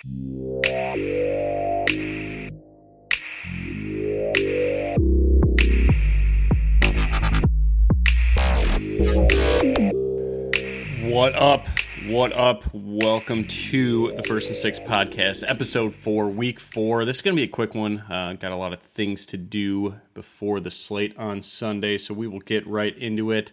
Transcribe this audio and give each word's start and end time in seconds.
What 0.00 0.14
up? 11.34 11.66
What 12.06 12.32
up? 12.32 12.62
Welcome 12.72 13.48
to 13.48 14.12
the 14.14 14.22
First 14.22 14.50
and 14.50 14.56
Stix 14.56 14.86
podcast, 14.86 15.42
episode 15.48 15.96
four, 15.96 16.28
week 16.28 16.60
four. 16.60 17.04
This 17.04 17.16
is 17.16 17.22
going 17.22 17.34
to 17.34 17.40
be 17.40 17.44
a 17.44 17.48
quick 17.48 17.74
one. 17.74 17.98
Uh, 18.08 18.36
got 18.38 18.52
a 18.52 18.56
lot 18.56 18.72
of 18.72 18.80
things 18.80 19.26
to 19.26 19.36
do 19.36 19.96
before 20.14 20.60
the 20.60 20.70
slate 20.70 21.18
on 21.18 21.42
Sunday, 21.42 21.98
so 21.98 22.14
we 22.14 22.28
will 22.28 22.38
get 22.38 22.64
right 22.68 22.96
into 22.96 23.32
it. 23.32 23.50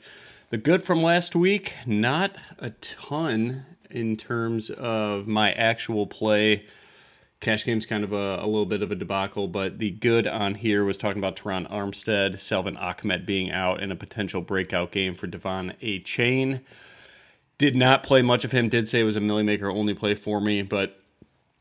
The 0.52 0.58
good 0.58 0.84
from 0.84 1.02
last 1.02 1.36
week, 1.36 1.73
not 1.88 2.38
a 2.59 2.70
ton 2.70 3.66
in 3.95 4.16
terms 4.17 4.70
of 4.70 5.27
my 5.27 5.52
actual 5.54 6.05
play. 6.05 6.66
Cash 7.40 7.66
game's 7.66 7.86
kind 7.86 8.03
of 8.03 8.11
a, 8.11 8.39
a, 8.42 8.45
little 8.45 8.66
bit 8.66 8.81
of 8.81 8.92
a 8.92 8.95
debacle, 8.95 9.47
but 9.47 9.78
the 9.80 9.92
good 9.92 10.25
on 10.25 10.56
here 10.56 10.83
was 10.83 10.97
talking 10.97 11.19
about 11.19 11.36
Terron 11.36 11.69
Armstead, 11.69 12.39
Salvon 12.39 12.78
Ahmed 12.78 13.25
being 13.25 13.52
out, 13.52 13.81
and 13.81 13.92
a 13.92 13.95
potential 13.95 14.42
breakout 14.42 14.92
game 14.92 15.16
for 15.16 15.28
De'Von 15.28 15.75
Achane. 15.81 16.61
Did 17.58 17.75
not 17.75 18.03
play 18.03 18.22
much 18.22 18.44
of 18.44 18.52
him. 18.52 18.67
Did 18.67 18.88
say 18.88 19.02
it 19.02 19.03
was 19.03 19.16
a 19.16 19.22
Milly 19.22 19.44
Maker 19.44 19.69
only 19.69 19.94
play 19.94 20.16
for 20.16 20.41
me, 20.41 20.62
but 20.62 21.00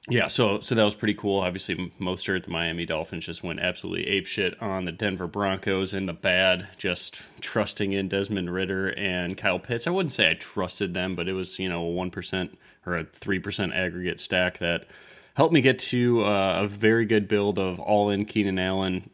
yeah, 0.09 0.29
so 0.29 0.61
so 0.61 0.75
that 0.75 0.85
was 0.85 0.95
pretty 0.95 1.15
cool. 1.15 1.41
Obviously, 1.41 1.77
Mostert, 1.99 2.45
the 2.45 2.51
Miami 2.51 2.85
Dolphins 2.85 3.25
just 3.25 3.43
went 3.43 3.61
absolutely 3.61 4.07
ape 4.07 4.27
shit 4.27 4.61
on 4.61 4.85
the 4.85 4.93
Denver 4.93 5.27
Broncos 5.27 5.95
in 5.95 6.05
the 6.05 6.13
bad, 6.13 6.69
just 6.77 7.19
trusting 7.41 7.93
in 7.93 8.09
Desmond 8.09 8.53
Ridder 8.53 8.91
and 8.99 9.39
Kyle 9.39 9.59
Pitts. 9.59 9.87
I 9.87 9.91
wouldn't 9.91 10.13
say 10.13 10.31
I 10.31 10.35
trusted 10.35 10.93
them, 10.93 11.15
but 11.15 11.27
it 11.27 11.33
was 11.33 11.59
you 11.59 11.71
know 11.71 11.83
a 11.83 11.91
one 11.91 12.11
percent 12.11 12.59
or 12.85 12.99
a 12.99 13.05
three 13.05 13.39
percent 13.39 13.73
aggregate 13.73 14.21
stack 14.21 14.59
that 14.59 14.87
helped 15.35 15.55
me 15.55 15.63
get 15.63 15.79
to 15.79 16.23
uh, 16.25 16.61
a 16.65 16.69
very 16.69 17.07
good 17.07 17.27
build 17.27 17.59
of 17.59 17.81
all 17.81 18.11
in 18.11 18.27
Keenan 18.27 18.59
Allen, 18.59 19.09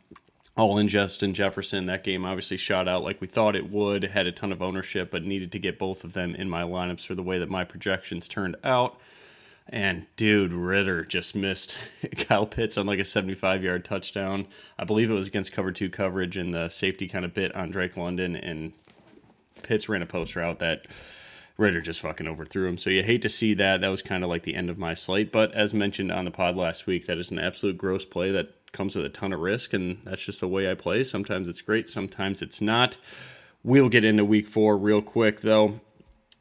all 0.56 0.76
in 0.76 0.88
Justin 0.88 1.34
Jefferson. 1.34 1.86
That 1.86 2.02
game 2.02 2.24
obviously 2.24 2.56
shot 2.56 2.88
out 2.88 3.04
like 3.04 3.20
we 3.20 3.28
thought 3.28 3.54
it 3.54 3.70
would, 3.70 4.02
had 4.02 4.26
a 4.26 4.32
ton 4.32 4.50
of 4.50 4.60
ownership, 4.60 5.12
but 5.12 5.22
needed 5.22 5.52
to 5.52 5.60
get 5.60 5.78
both 5.78 6.02
of 6.02 6.14
them 6.14 6.34
in 6.34 6.50
my 6.50 6.62
lineups 6.62 7.06
for 7.06 7.14
the 7.14 7.22
way 7.22 7.38
that 7.38 7.48
my 7.48 7.62
projections 7.62 8.26
turned 8.26 8.56
out. 8.64 8.98
And 9.72 10.06
dude, 10.16 10.52
Ridder 10.52 11.04
just 11.04 11.36
missed 11.36 11.78
Kyle 12.16 12.44
Pitts 12.44 12.76
on 12.76 12.86
like 12.86 12.98
a 12.98 13.04
75 13.04 13.62
yard 13.62 13.84
touchdown. 13.84 14.46
I 14.76 14.84
believe 14.84 15.10
it 15.10 15.14
was 15.14 15.28
against 15.28 15.52
cover 15.52 15.70
two 15.70 15.88
coverage, 15.88 16.36
and 16.36 16.52
the 16.52 16.68
safety 16.68 17.06
kind 17.06 17.24
of 17.24 17.32
bit 17.32 17.54
on 17.54 17.70
Drake 17.70 17.96
London, 17.96 18.34
and 18.34 18.72
Pitts 19.62 19.88
ran 19.88 20.02
a 20.02 20.06
post 20.06 20.34
route 20.34 20.58
that 20.58 20.86
Ridder 21.56 21.80
just 21.80 22.00
fucking 22.00 22.26
overthrew 22.26 22.66
him. 22.66 22.78
So 22.78 22.90
you 22.90 23.04
hate 23.04 23.22
to 23.22 23.28
see 23.28 23.54
that. 23.54 23.80
That 23.80 23.88
was 23.88 24.02
kind 24.02 24.24
of 24.24 24.30
like 24.30 24.42
the 24.42 24.56
end 24.56 24.70
of 24.70 24.78
my 24.78 24.94
slate. 24.94 25.30
But 25.30 25.52
as 25.52 25.72
mentioned 25.72 26.10
on 26.10 26.24
the 26.24 26.30
pod 26.32 26.56
last 26.56 26.86
week, 26.86 27.06
that 27.06 27.18
is 27.18 27.30
an 27.30 27.38
absolute 27.38 27.78
gross 27.78 28.04
play 28.04 28.32
that 28.32 28.72
comes 28.72 28.96
with 28.96 29.04
a 29.04 29.10
ton 29.10 29.32
of 29.32 29.40
risk, 29.40 29.72
and 29.72 29.98
that's 30.04 30.24
just 30.24 30.40
the 30.40 30.48
way 30.48 30.68
I 30.68 30.74
play. 30.74 31.04
Sometimes 31.04 31.46
it's 31.46 31.60
great, 31.60 31.88
sometimes 31.88 32.42
it's 32.42 32.60
not. 32.60 32.96
We'll 33.62 33.88
get 33.88 34.04
into 34.04 34.24
week 34.24 34.48
four 34.48 34.76
real 34.76 35.02
quick, 35.02 35.42
though. 35.42 35.80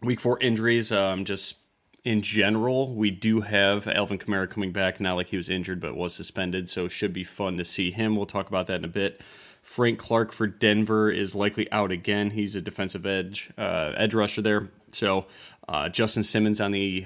Week 0.01 0.19
four 0.19 0.39
injuries, 0.39 0.91
um, 0.91 1.25
just 1.25 1.58
in 2.03 2.21
general, 2.21 2.95
we 2.95 3.11
do 3.11 3.41
have 3.41 3.87
Alvin 3.87 4.17
Kamara 4.17 4.49
coming 4.49 4.71
back, 4.71 4.99
not 4.99 5.15
like 5.15 5.27
he 5.27 5.37
was 5.37 5.49
injured, 5.49 5.79
but 5.79 5.95
was 5.95 6.13
suspended, 6.13 6.69
so 6.69 6.85
it 6.85 6.91
should 6.91 7.13
be 7.13 7.23
fun 7.23 7.57
to 7.57 7.65
see 7.65 7.91
him. 7.91 8.15
We'll 8.15 8.25
talk 8.25 8.47
about 8.47 8.67
that 8.67 8.77
in 8.77 8.85
a 8.85 8.89
bit. 8.89 9.21
Frank 9.61 9.99
Clark 9.99 10.31
for 10.31 10.47
Denver 10.47 11.11
is 11.11 11.35
likely 11.35 11.71
out 11.71 11.91
again. 11.91 12.31
He's 12.31 12.55
a 12.55 12.61
defensive 12.61 13.05
edge, 13.05 13.51
uh, 13.57 13.93
edge 13.95 14.13
rusher 14.13 14.41
there. 14.41 14.69
So 14.91 15.27
uh, 15.67 15.89
Justin 15.89 16.23
Simmons 16.23 16.59
on 16.59 16.71
the 16.71 17.05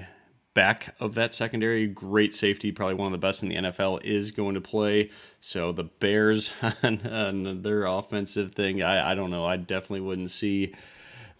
back 0.54 0.94
of 1.00 1.14
that 1.14 1.34
secondary. 1.34 1.86
Great 1.86 2.32
safety, 2.34 2.72
probably 2.72 2.94
one 2.94 3.06
of 3.06 3.12
the 3.12 3.26
best 3.26 3.42
in 3.42 3.48
the 3.48 3.56
NFL, 3.56 4.02
is 4.04 4.30
going 4.30 4.54
to 4.54 4.60
play. 4.60 5.10
So 5.40 5.72
the 5.72 5.84
Bears 5.84 6.52
on, 6.82 7.06
on 7.06 7.62
their 7.62 7.84
offensive 7.84 8.54
thing, 8.54 8.82
I, 8.82 9.10
I, 9.10 9.14
don't 9.14 9.30
know. 9.30 9.44
I 9.44 9.56
definitely 9.56 10.00
wouldn't 10.00 10.30
see 10.30 10.74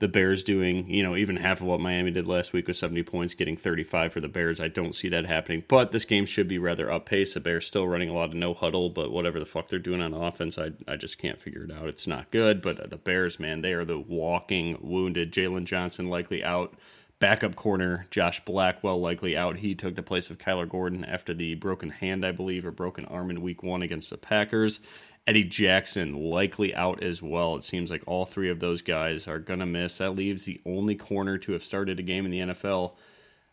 the 0.00 0.08
Bears 0.08 0.42
doing, 0.42 0.88
you 0.90 1.02
know, 1.02 1.16
even 1.16 1.36
half 1.36 1.60
of 1.60 1.66
what 1.66 1.80
Miami 1.80 2.10
did 2.10 2.26
last 2.26 2.52
week 2.52 2.66
with 2.66 2.76
70 2.76 3.02
points, 3.04 3.34
getting 3.34 3.56
35 3.56 4.12
for 4.12 4.20
the 4.20 4.28
Bears. 4.28 4.60
I 4.60 4.68
don't 4.68 4.94
see 4.94 5.08
that 5.08 5.26
happening. 5.26 5.64
But 5.68 5.92
this 5.92 6.04
game 6.04 6.26
should 6.26 6.48
be 6.48 6.58
rather 6.58 6.90
up 6.90 7.06
pace. 7.06 7.34
The 7.34 7.40
Bears 7.40 7.66
still 7.66 7.86
running 7.86 8.08
a 8.08 8.14
lot 8.14 8.30
of 8.30 8.34
no 8.34 8.54
huddle, 8.54 8.90
but 8.90 9.12
whatever 9.12 9.38
the 9.38 9.46
fuck 9.46 9.68
they're 9.68 9.78
doing 9.78 10.02
on 10.02 10.12
offense, 10.12 10.58
I, 10.58 10.72
I 10.88 10.96
just 10.96 11.18
can't 11.18 11.40
figure 11.40 11.64
it 11.64 11.72
out. 11.72 11.88
It's 11.88 12.06
not 12.06 12.30
good. 12.30 12.60
But 12.60 12.90
the 12.90 12.96
Bears, 12.96 13.38
man, 13.38 13.62
they 13.62 13.72
are 13.72 13.84
the 13.84 13.98
walking 13.98 14.78
wounded. 14.80 15.32
Jaylon 15.32 15.64
Johnson 15.64 16.08
likely 16.08 16.42
out 16.42 16.74
Backup 17.20 17.54
corner 17.54 18.06
Josh 18.10 18.44
Blackwell 18.44 19.00
likely 19.00 19.36
out. 19.36 19.56
He 19.58 19.74
took 19.74 19.94
the 19.94 20.02
place 20.02 20.28
of 20.28 20.38
Kyler 20.38 20.68
Gordon 20.68 21.04
after 21.04 21.32
the 21.32 21.54
broken 21.54 21.90
hand, 21.90 22.22
I 22.22 22.32
believe, 22.32 22.66
or 22.66 22.70
broken 22.70 23.04
arm 23.06 23.30
in 23.30 23.40
week 23.40 23.62
one 23.62 23.82
against 23.82 24.10
the 24.10 24.18
Packers. 24.18 24.80
Eddie 25.26 25.44
Jackson 25.44 26.12
likely 26.12 26.74
out 26.74 27.02
as 27.02 27.22
well. 27.22 27.56
It 27.56 27.64
seems 27.64 27.90
like 27.90 28.02
all 28.06 28.26
three 28.26 28.50
of 28.50 28.60
those 28.60 28.82
guys 28.82 29.26
are 29.26 29.38
going 29.38 29.60
to 29.60 29.66
miss. 29.66 29.98
That 29.98 30.16
leaves 30.16 30.44
the 30.44 30.60
only 30.66 30.94
corner 30.94 31.38
to 31.38 31.52
have 31.52 31.64
started 31.64 31.98
a 31.98 32.02
game 32.02 32.26
in 32.26 32.30
the 32.30 32.54
NFL, 32.54 32.92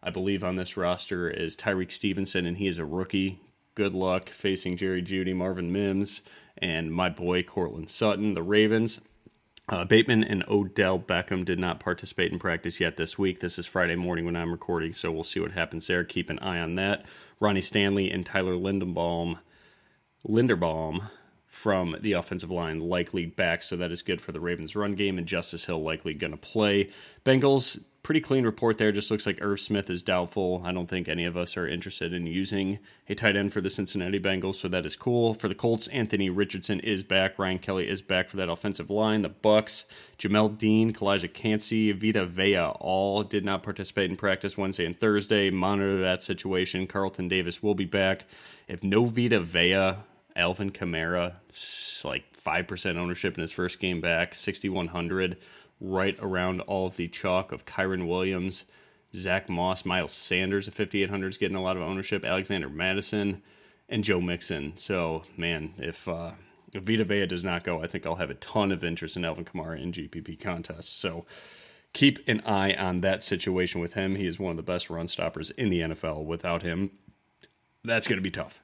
I 0.04 0.10
believe, 0.10 0.44
on 0.44 0.58
this 0.58 0.76
roster 0.76 1.30
is 1.30 1.56
Tyrique 1.56 1.92
Stevenson, 1.92 2.46
and 2.46 2.58
he 2.58 2.68
is 2.68 2.78
a 2.78 2.86
rookie. 2.86 3.40
Good 3.76 3.96
luck 3.96 4.28
facing 4.28 4.76
Jerry 4.76 5.02
Jeudy, 5.02 5.34
Marvin 5.34 5.72
Mims, 5.72 6.22
and 6.58 6.92
my 6.92 7.08
boy 7.08 7.42
Courtland 7.44 7.90
Sutton. 7.90 8.34
The 8.34 8.44
Ravens 8.44 9.00
uh, 9.70 9.86
Bateman 9.86 10.26
and 10.26 10.44
Odell 10.50 11.00
Beckham 11.00 11.46
did 11.46 11.58
not 11.58 11.80
participate 11.80 12.34
in 12.34 12.40
practice 12.40 12.82
yet 12.82 12.98
this 12.98 13.18
week. 13.18 13.40
This 13.40 13.58
is 13.58 13.66
Friday 13.66 13.96
morning 13.96 14.26
when 14.26 14.36
I'm 14.36 14.52
recording, 14.52 14.92
so 14.92 15.10
we'll 15.12 15.24
see 15.24 15.40
what 15.40 15.52
happens 15.52 15.88
there. 15.88 16.04
Keep 16.04 16.30
an 16.30 16.40
eye 16.40 16.60
on 16.60 16.76
that. 16.76 17.06
Ronnie 17.40 17.62
Stanley 17.62 18.12
and 18.12 18.26
Tyler 18.26 18.56
Linderbaum, 18.56 19.40
Linderbaum 20.28 21.10
from 21.52 21.98
the 22.00 22.14
offensive 22.14 22.50
line 22.50 22.80
likely 22.80 23.26
back, 23.26 23.62
so 23.62 23.76
that 23.76 23.92
is 23.92 24.02
good 24.02 24.22
for 24.22 24.32
the 24.32 24.40
Ravens' 24.40 24.76
run 24.76 24.96
game. 24.96 25.18
And 25.18 25.28
Justice 25.28 25.66
Hill 25.66 25.84
likely 25.84 26.14
going 26.14 26.32
to 26.32 26.38
play. 26.38 26.90
Bengals 27.24 27.84
pretty 28.04 28.22
clean 28.22 28.46
report 28.46 28.78
there. 28.78 28.92
Just 28.92 29.12
looks 29.12 29.26
like 29.26 29.38
Irv 29.42 29.60
Smith 29.60 29.90
is 29.90 30.02
doubtful. 30.02 30.62
I 30.66 30.72
don't 30.72 30.88
think 30.88 31.08
any 31.08 31.26
of 31.26 31.38
us 31.38 31.56
are 31.58 31.68
interested 31.68 32.14
in 32.14 32.26
using 32.26 32.80
a 33.08 33.16
tight 33.16 33.36
end 33.36 33.54
for 33.54 33.62
the 33.62 33.70
Cincinnati 33.70 34.20
Bengals, 34.20 34.56
so 34.56 34.70
that 34.70 34.86
is 34.86 34.96
cool. 34.96 35.34
For 35.34 35.48
the 35.50 35.54
Colts, 35.54 35.90
Anthony 35.90 36.30
Richardson 36.30 36.80
is 36.80 37.04
back. 37.04 37.38
Ryan 37.38 37.60
Kelly 37.60 37.88
is 37.88 38.02
back 38.02 38.30
for 38.30 38.38
that 38.38 38.50
offensive 38.50 38.90
line. 38.90 39.22
The 39.22 39.30
Bucks, 39.30 39.86
Jamel 40.18 40.58
Dean, 40.58 40.94
Calijah 40.94 41.34
Kancey, 41.34 41.92
Vita 41.92 42.26
Vea 42.26 42.72
all 42.80 43.24
did 43.24 43.44
not 43.44 43.62
participate 43.62 44.10
in 44.10 44.16
practice 44.16 44.58
Wednesday 44.58 44.86
and 44.86 44.98
Thursday. 44.98 45.50
Monitor 45.50 46.00
that 46.00 46.24
situation. 46.24 46.88
Carlton 46.88 47.28
Davis 47.28 47.62
will 47.62 47.76
be 47.76 47.86
back. 47.86 48.26
If 48.70 48.84
no 48.84 49.06
Vita 49.06 49.42
Vea, 49.42 49.96
Alvin 50.36 50.72
Kamara, 50.72 51.34
like 52.04 52.24
5% 52.38 52.98
ownership 52.98 53.36
in 53.36 53.42
his 53.42 53.52
first 53.52 53.80
game 53.80 54.02
back, 54.02 54.36
6,100 54.36 55.38
right 55.80 56.18
around 56.20 56.62
all 56.62 56.88
of 56.88 56.96
the 56.96 57.08
chalk 57.08 57.52
of 57.52 57.66
Kyren 57.66 58.08
Williams, 58.08 58.66
Zach 59.14 59.50
Moss, 59.50 59.84
Miles 59.84 60.14
Sanders 60.14 60.68
at 60.68 60.74
5,800 60.74 61.30
is 61.30 61.38
getting 61.38 61.58
a 61.58 61.62
lot 61.62 61.76
of 61.76 61.84
ownership, 61.84 62.24
Alexander 62.24 62.70
Mattison, 62.70 63.42
and 63.90 64.04
Joe 64.04 64.22
Mixon. 64.22 64.78
So, 64.78 65.24
man, 65.36 65.74
if, 65.78 66.08
uh, 66.08 66.32
if 66.74 66.84
Vita 66.84 67.04
Vea 67.04 67.26
does 67.26 67.44
not 67.44 67.64
go, 67.64 67.82
I 67.82 67.88
think 67.88 68.06
I'll 68.06 68.16
have 68.16 68.30
a 68.30 68.36
ton 68.36 68.72
of 68.72 68.84
interest 68.84 69.18
in 69.18 69.26
Alvin 69.26 69.44
Kamara 69.44 69.82
in 69.82 69.92
GPP 69.92 70.40
contests. 70.40 70.90
So, 70.90 71.26
keep 71.94 72.26
an 72.28 72.42
eye 72.46 72.74
on 72.74 73.02
that 73.02 73.24
situation 73.24 73.82
with 73.82 73.94
him. 73.94 74.16
He 74.16 74.28
is 74.28 74.40
one 74.40 74.52
of 74.52 74.58
the 74.58 74.64
best 74.64 74.90
run 74.90 75.08
stoppers 75.08 75.50
in 75.52 75.70
the 75.70 75.82
NFL. 75.82 76.24
Without 76.24 76.64
him, 76.64 76.92
that's 77.84 78.08
going 78.08 78.18
to 78.18 78.24
be 78.24 78.32
tough. 78.32 78.62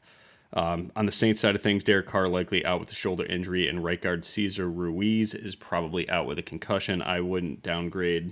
Um, 0.54 0.92
on 0.96 1.06
the 1.06 1.12
Saints 1.12 1.42
side 1.42 1.56
of 1.56 1.62
things, 1.62 1.84
Derek 1.84 2.08
Carr 2.08 2.28
likely 2.28 2.66
out 2.66 2.80
with 2.80 2.92
a 2.92 2.96
shoulder 2.96 3.26
injury, 3.26 3.68
and 3.68 3.84
right 3.84 4.02
guard 4.02 4.24
Cesar 4.24 4.70
Ruiz 4.70 5.34
is 5.34 5.56
probably 5.56 6.10
out 6.10 6.26
with 6.26 6.40
a 6.40 6.44
concussion. 6.44 7.02
I 7.02 7.20
wouldn't 7.20 7.62
downgrade 7.62 8.32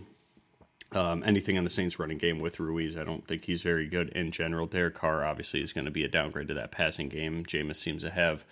um, 0.94 1.23
anything 1.25 1.57
on 1.57 1.65
the 1.65 1.69
Saints 1.69 2.00
running 2.00 2.17
game 2.17 2.39
with 2.39 2.59
Ruiz. 2.59 2.95
I 2.97 3.03
don't 3.03 3.27
think 3.27 3.45
he's 3.45 3.62
very 3.62 3.88
good 3.88 4.09
in 4.09 4.31
general. 4.31 4.65
Derek 4.65 4.95
Carr 4.95 5.25
obviously 5.25 5.62
is 5.62 5.73
going 5.73 5.85
to 5.85 5.91
be 5.91 6.03
a 6.03 6.07
downgrade 6.07 6.47
to 6.47 6.53
that 6.53 6.71
passing 6.71 7.09
game. 7.09 7.44
Jameis 7.44 7.75
seems 7.75 8.03
to 8.03 8.12
have 8.12 8.45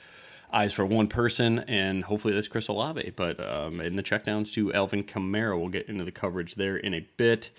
eyes 0.52 0.74
for 0.74 0.86
one 0.86 1.08
person, 1.08 1.60
and 1.60 2.04
hopefully 2.04 2.34
that's 2.34 2.48
Chris 2.50 2.68
Olave. 2.68 3.14
But 3.16 3.40
um, 3.40 3.80
in 3.80 3.96
the 3.96 4.04
checkdowns 4.04 4.52
to 4.54 4.74
Alvin 4.74 5.04
Kamara, 5.04 5.58
we'll 5.58 5.70
get 5.70 5.88
into 5.88 6.04
the 6.04 6.12
coverage 6.12 6.56
there 6.56 6.76
in 6.76 6.94
a 6.94 7.08
bit. 7.18 7.50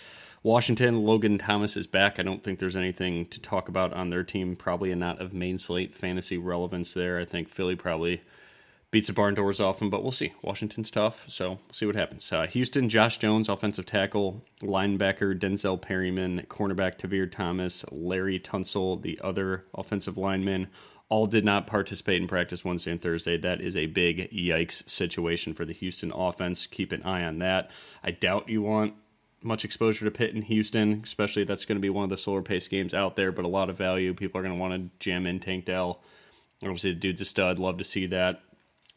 Washington, 0.45 1.05
Logan 1.05 1.39
Thomas 1.39 1.75
is 1.75 1.87
back. 1.87 2.21
I 2.21 2.23
don't 2.23 2.43
think 2.43 2.59
there's 2.59 2.77
anything 2.77 3.25
to 3.29 3.41
talk 3.41 3.71
about 3.71 3.95
on 3.95 4.11
their 4.11 4.23
team. 4.23 4.57
Probably 4.57 4.93
a 4.93 4.97
not 4.97 5.19
of 5.19 5.33
main 5.33 5.59
slate 5.59 5.95
fantasy 5.95 6.37
relevance 6.37 6.93
there. 6.93 7.19
I 7.19 7.25
think 7.25 7.49
Philly 7.49 7.77
probably 7.77 8.21
beats 8.91 9.07
the 9.07 9.15
barn 9.15 9.33
doors 9.33 9.59
off 9.59 9.79
them, 9.79 9.89
but 9.89 10.03
we'll 10.03 10.13
see. 10.13 10.35
Washington's 10.43 10.91
tough, 10.91 11.25
so 11.29 11.49
we'll 11.49 11.61
see 11.73 11.87
what 11.87 11.97
happens. 11.97 12.31
Uh, 12.31 12.47
Houston, 12.49 12.91
Josh 12.91 13.17
Jones, 13.17 13.49
offensive 13.49 13.87
tackle, 13.87 14.45
linebacker, 14.61 15.35
Denzel 15.37 15.81
Perryman, 15.81 16.43
cornerback, 16.51 16.99
Tavierre 16.99 17.33
Thomas, 17.33 17.83
Laremy 17.85 18.43
Tunsil, 18.43 19.01
the 19.01 19.19
other 19.25 19.65
offensive 19.73 20.19
lineman, 20.19 20.69
all 21.09 21.27
did 21.27 21.47
not 21.47 21.67
participate 21.67 22.21
in 22.21 22.29
practice 22.29 22.67
Wednesday 22.67 22.91
and 22.91 23.01
Thursday. 23.01 23.39
That 23.39 23.63
is 23.63 23.77
a 23.77 23.87
big 23.87 24.31
yikes 24.31 24.87
situation 24.91 25.55
for 25.55 25.65
the 25.65 25.73
Houston 25.73 26.13
offense. 26.13 26.67
Keep 26.67 26.93
an 26.93 27.03
eye 27.03 27.25
on 27.25 27.39
that. 27.39 27.71
I 28.03 28.11
doubt 28.11 28.51
you 28.51 28.61
want 28.61 28.95
much 29.45 29.65
exposure 29.65 30.05
to 30.05 30.11
Pitt 30.11 30.35
in 30.35 30.43
Houston, 30.43 31.01
especially 31.05 31.45
that's 31.45 31.65
going 31.65 31.77
to 31.77 31.83
be 31.83 31.91
one 31.91 32.05
of 32.05 32.11
the 32.11 32.17
slower 32.17 32.43
paced 32.43 32.71
games 32.71 32.95
out 32.95 33.15
there, 33.17 33.31
but 33.31 33.45
a 33.45 33.49
lot 33.49 33.71
of 33.71 33.77
value. 33.77 34.15
People 34.15 34.41
are 34.41 34.45
going 34.45 34.57
to 34.57 34.61
want 34.61 34.75
to 34.75 34.91
jam 34.99 35.27
in 35.27 35.39
Tank 35.39 35.67
Dell. 35.67 36.01
Obviously, 36.63 36.93
the 36.93 37.01
dude's 37.01 37.21
a 37.21 37.25
stud. 37.25 37.59
Love 37.59 37.79
to 37.79 37.85
see 37.85 38.07
that. 38.07 38.43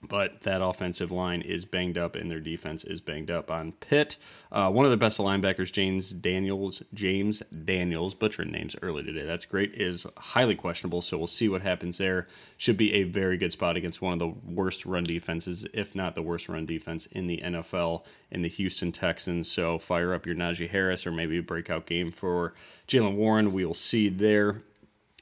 But 0.01 0.41
that 0.41 0.61
offensive 0.61 1.11
line 1.11 1.41
is 1.41 1.65
banged 1.65 1.97
up, 1.97 2.15
and 2.15 2.29
their 2.29 2.39
defense 2.39 2.83
is 2.83 3.01
banged 3.01 3.31
up 3.31 3.49
on 3.49 3.71
Pitt. 3.71 4.17
Uh, 4.51 4.69
one 4.69 4.85
of 4.85 4.91
the 4.91 4.97
best 4.97 5.17
linebackers, 5.17 5.71
James 5.71 6.11
Daniels, 6.11 6.83
James 6.93 7.41
Daniels, 7.65 8.13
butchering 8.13 8.51
names 8.51 8.75
early 8.83 9.01
today. 9.01 9.25
That's 9.25 9.47
great. 9.47 9.73
Is 9.73 10.05
highly 10.15 10.53
questionable, 10.53 11.01
so 11.01 11.17
we'll 11.17 11.25
see 11.25 11.49
what 11.49 11.63
happens 11.63 11.97
there. 11.97 12.27
Should 12.57 12.77
be 12.77 12.93
a 12.93 13.03
very 13.03 13.37
good 13.37 13.51
spot 13.51 13.75
against 13.75 13.99
one 13.99 14.13
of 14.13 14.19
the 14.19 14.27
worst 14.27 14.85
run 14.85 15.03
defenses, 15.03 15.65
if 15.73 15.95
not 15.95 16.13
the 16.13 16.21
worst 16.21 16.47
run 16.47 16.67
defense 16.67 17.07
in 17.07 17.25
the 17.25 17.41
NFL, 17.43 18.03
in 18.29 18.43
the 18.43 18.49
Houston 18.49 18.91
Texans. 18.91 19.49
So 19.49 19.79
fire 19.79 20.13
up 20.13 20.27
your 20.27 20.35
Najee 20.35 20.69
Harris 20.69 21.07
or 21.07 21.11
maybe 21.11 21.39
a 21.39 21.43
breakout 21.43 21.87
game 21.87 22.11
for 22.11 22.53
Jaylen 22.87 23.15
Warren. 23.15 23.51
We 23.51 23.65
will 23.65 23.73
see 23.73 24.09
there. 24.09 24.61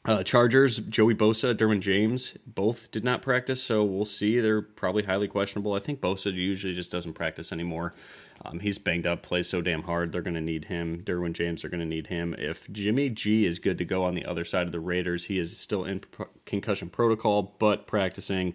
Uh, 0.06 0.22
Chargers, 0.22 0.78
Joey 0.78 1.16
Bosa, 1.16 1.56
Derwin 1.56 1.80
James, 1.80 2.38
both 2.46 2.92
did 2.92 3.04
not 3.04 3.24
practice, 3.24 3.64
so 3.64 3.84
we'll 3.84 4.06
see. 4.06 4.40
They're 4.40 4.62
probably 4.62 5.02
highly 5.04 5.28
questionable. 5.28 5.74
I 5.74 5.80
think 5.80 6.00
Bosa 6.00 6.32
usually 6.32 6.76
just 6.76 6.92
doesn't 6.92 7.14
practice 7.14 7.52
anymore. 7.52 7.96
Um, 8.44 8.60
he's 8.60 8.78
banged 8.78 9.08
up, 9.08 9.24
plays 9.24 9.50
so 9.50 9.62
damn 9.62 9.82
hard. 9.84 10.12
They're 10.12 10.22
going 10.22 10.36
to 10.36 10.42
need 10.42 10.66
him. 10.66 11.02
Derwin 11.04 11.34
James 11.34 11.66
are 11.66 11.70
going 11.70 11.80
to 11.80 11.88
need 11.88 12.08
him. 12.08 12.36
If 12.38 12.72
Jimmy 12.72 13.10
G 13.10 13.48
is 13.48 13.58
good 13.58 13.80
to 13.80 13.86
go 13.86 14.04
on 14.04 14.14
the 14.14 14.26
other 14.26 14.46
side 14.46 14.68
of 14.68 14.72
the 14.72 14.80
Raiders, 14.80 15.26
he 15.26 15.40
is 15.40 15.58
still 15.58 15.84
in 15.86 16.04
concussion 16.46 16.90
protocol, 16.90 17.56
but 17.58 17.88
practicing 17.88 18.54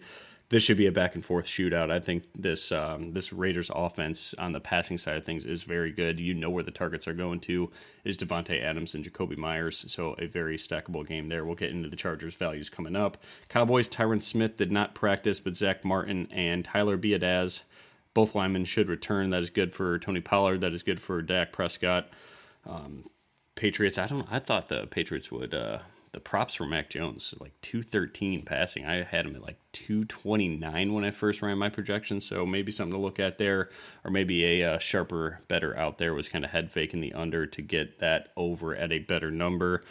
this 0.50 0.64
should 0.64 0.76
be 0.76 0.87
a 0.87 0.93
back 0.93 1.14
and 1.14 1.25
forth 1.25 1.47
shootout. 1.47 1.93
I 1.93 2.00
think 2.00 2.25
this 2.35 2.73
um, 2.73 3.12
this 3.12 3.32
Raiders 3.32 3.70
offense 3.75 4.35
on 4.37 4.52
the 4.52 4.61
passing 4.61 4.99
side 4.99 5.17
of 5.17 5.25
things 5.25 5.44
is 5.44 5.62
very 5.62 5.93
good. 5.93 6.19
You 6.19 6.35
know 6.35 6.50
where 6.50 6.64
the 6.64 6.73
targets 6.73 7.06
are 7.06 7.14
going 7.14 7.38
to 7.41 7.70
is 8.05 8.19
Davante 8.19 8.61
Adams 8.62 8.94
and 8.94 9.05
Jakobi 9.05 9.37
Meyers, 9.37 9.85
so 9.88 10.17
a 10.19 10.26
very 10.26 10.58
stackable 10.58 11.06
game 11.06 11.29
there. 11.29 11.44
We'll 11.44 11.55
get 11.55 11.70
into 11.70 11.88
the 11.88 11.97
Chargers 11.97 12.35
values 12.35 12.69
coming 12.69 12.97
up. 12.97 13.17
Cowboys 13.49 13.88
Tyron 13.88 14.23
Smith 14.23 14.56
did 14.56 14.73
not 14.73 14.94
practice, 14.94 15.38
but 15.38 15.55
Zach 15.55 15.85
Martin 15.85 16.26
and 16.32 16.64
Tyler 16.64 16.99
Biadasz, 16.99 17.62
both 18.12 18.35
linemen 18.35 18.64
should 18.64 18.88
return. 18.88 19.31
That 19.31 19.44
is 19.44 19.50
good 19.50 19.73
for 19.73 20.00
Tony 20.00 20.20
Pollard. 20.20 20.62
That 20.62 20.73
is 20.73 20.82
good 20.82 21.00
for 21.00 21.23
Dak 21.23 21.52
Prescott. 21.52 22.08
Um, 22.67 23.05
Patriots. 23.55 23.99
I 23.99 24.08
don't. 24.08 24.26
I 24.32 24.41
thought 24.41 24.69
the 24.69 24.88
Patriots 24.88 25.31
would. 25.31 25.55
Uh, 25.55 25.79
the 26.12 26.20
props 26.20 26.54
for 26.54 26.66
Mac 26.66 26.90
Jones, 26.90 27.34
like 27.40 27.52
213 27.62 28.42
passing. 28.44 28.84
I 28.84 29.02
had 29.02 29.26
him 29.26 29.36
at 29.36 29.42
like 29.42 29.58
229 29.72 30.92
when 30.92 31.04
I 31.04 31.10
first 31.10 31.40
ran 31.40 31.58
my 31.58 31.68
projections, 31.68 32.26
so 32.26 32.44
maybe 32.44 32.72
something 32.72 32.92
to 32.92 32.98
look 32.98 33.20
at 33.20 33.38
there, 33.38 33.70
or 34.04 34.10
maybe 34.10 34.44
a 34.44 34.74
uh, 34.74 34.78
sharper, 34.78 35.38
better 35.46 35.76
out 35.76 35.98
there 35.98 36.14
was 36.14 36.28
kind 36.28 36.44
of 36.44 36.50
head 36.50 36.72
faking 36.72 37.00
the 37.00 37.12
under 37.12 37.46
to 37.46 37.62
get 37.62 38.00
that 38.00 38.28
over 38.36 38.74
at 38.74 38.90
a 38.90 38.98
better 38.98 39.30
number. 39.30 39.82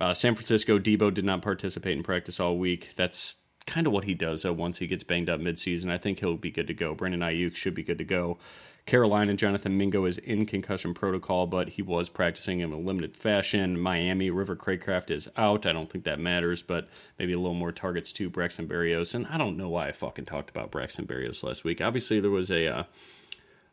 Uh, 0.00 0.14
San 0.14 0.34
Francisco, 0.34 0.78
Debo 0.78 1.12
did 1.12 1.24
not 1.24 1.42
participate 1.42 1.96
in 1.96 2.02
practice 2.02 2.40
all 2.40 2.56
week. 2.56 2.92
That's 2.96 3.36
kind 3.70 3.86
of 3.86 3.92
what 3.92 4.04
he 4.04 4.14
does 4.14 4.42
though 4.42 4.52
once 4.52 4.78
he 4.78 4.86
gets 4.88 5.04
banged 5.04 5.30
up 5.30 5.40
midseason. 5.40 5.90
I 5.90 5.98
think 5.98 6.18
he'll 6.18 6.36
be 6.36 6.50
good 6.50 6.66
to 6.66 6.74
go. 6.74 6.94
Brandon 6.94 7.20
Aiyuk 7.20 7.54
should 7.54 7.74
be 7.74 7.84
good 7.84 7.98
to 7.98 8.04
go. 8.04 8.36
Carolina, 8.84 9.34
Jonathan 9.34 9.78
Mingo 9.78 10.04
is 10.04 10.18
in 10.18 10.46
concussion 10.46 10.94
protocol, 10.94 11.46
but 11.46 11.68
he 11.70 11.82
was 11.82 12.08
practicing 12.08 12.58
in 12.58 12.72
a 12.72 12.78
limited 12.78 13.16
fashion. 13.16 13.78
Miami, 13.78 14.30
River 14.30 14.56
Cracraft 14.56 15.12
is 15.12 15.28
out. 15.36 15.64
I 15.66 15.72
don't 15.72 15.88
think 15.88 16.02
that 16.04 16.18
matters, 16.18 16.62
but 16.62 16.88
maybe 17.16 17.32
a 17.32 17.38
little 17.38 17.54
more 17.54 17.70
targets 17.70 18.10
to 18.14 18.28
Braxton 18.28 18.66
Berrios. 18.66 19.14
And 19.14 19.28
I 19.28 19.38
don't 19.38 19.56
know 19.56 19.68
why 19.68 19.88
I 19.88 19.92
fucking 19.92 20.24
talked 20.24 20.50
about 20.50 20.72
Braxton 20.72 21.06
Berrios 21.06 21.44
last 21.44 21.62
week. 21.62 21.80
Obviously, 21.80 22.18
there 22.18 22.30
was 22.30 22.50
a 22.50 22.66
uh, 22.66 22.82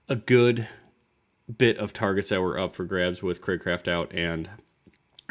a 0.07 0.15
good 0.15 0.67
bit 1.57 1.77
of 1.79 1.93
targets 1.93 2.29
that 2.29 2.41
were 2.41 2.59
up 2.59 2.75
for 2.75 2.83
grabs 2.83 3.23
with 3.23 3.41
Cracraft 3.41 3.87
out, 3.87 4.13
and 4.13 4.49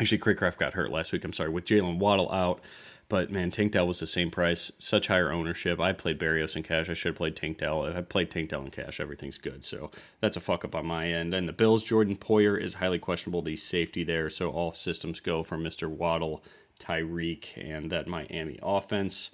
actually 0.01 0.19
Cracraft 0.19 0.59
got 0.59 0.73
hurt 0.73 0.91
last 0.91 1.13
week. 1.13 1.23
I'm 1.23 1.33
sorry, 1.33 1.51
with 1.51 1.65
Jalen 1.67 1.99
Waddle 1.99 2.33
out. 2.33 2.61
But 3.09 3.31
man, 3.31 3.51
Tank 3.51 3.73
Dell 3.73 3.87
was 3.87 4.01
the 4.01 4.07
same 4.07 4.31
price, 4.33 4.73
such 4.79 5.07
higher 5.07 5.31
ownership. 5.31 5.79
I 5.79 5.93
played 5.93 6.19
Berrios 6.19 6.57
in 6.57 6.65
cash. 6.65 6.91
I 6.91 6.95
should 6.95 7.11
have 7.11 7.17
played 7.17 7.37
Tank 7.37 7.59
Dell. 7.59 7.85
If 7.85 7.97
I 7.97 8.03
played 8.03 8.33
Tank 8.33 8.51
Dell 8.51 8.63
in 8.63 8.71
cash, 8.73 8.99
everything's 8.99 9.39
good. 9.39 9.63
So 9.63 9.93
that's 10.21 10.37
a 10.37 10.41
fuck 10.41 10.65
up 10.65 10.75
on 10.75 10.87
my 10.87 11.09
end. 11.09 11.33
And 11.33 11.49
the 11.49 11.53
Bills, 11.53 11.85
Jordan 11.85 12.17
Poyer 12.17 12.61
is 12.61 12.75
highly 12.75 12.99
questionable. 12.99 13.43
The 13.43 13.55
safety 13.55 14.03
there. 14.03 14.29
So 14.29 14.51
all 14.51 14.73
systems 14.73 15.21
go 15.21 15.45
for 15.45 15.57
Mr. 15.57 15.89
Waddle, 15.89 16.43
Tyreek, 16.81 17.57
and 17.57 17.93
that 17.93 18.09
Miami 18.09 18.59
offense. 18.61 19.31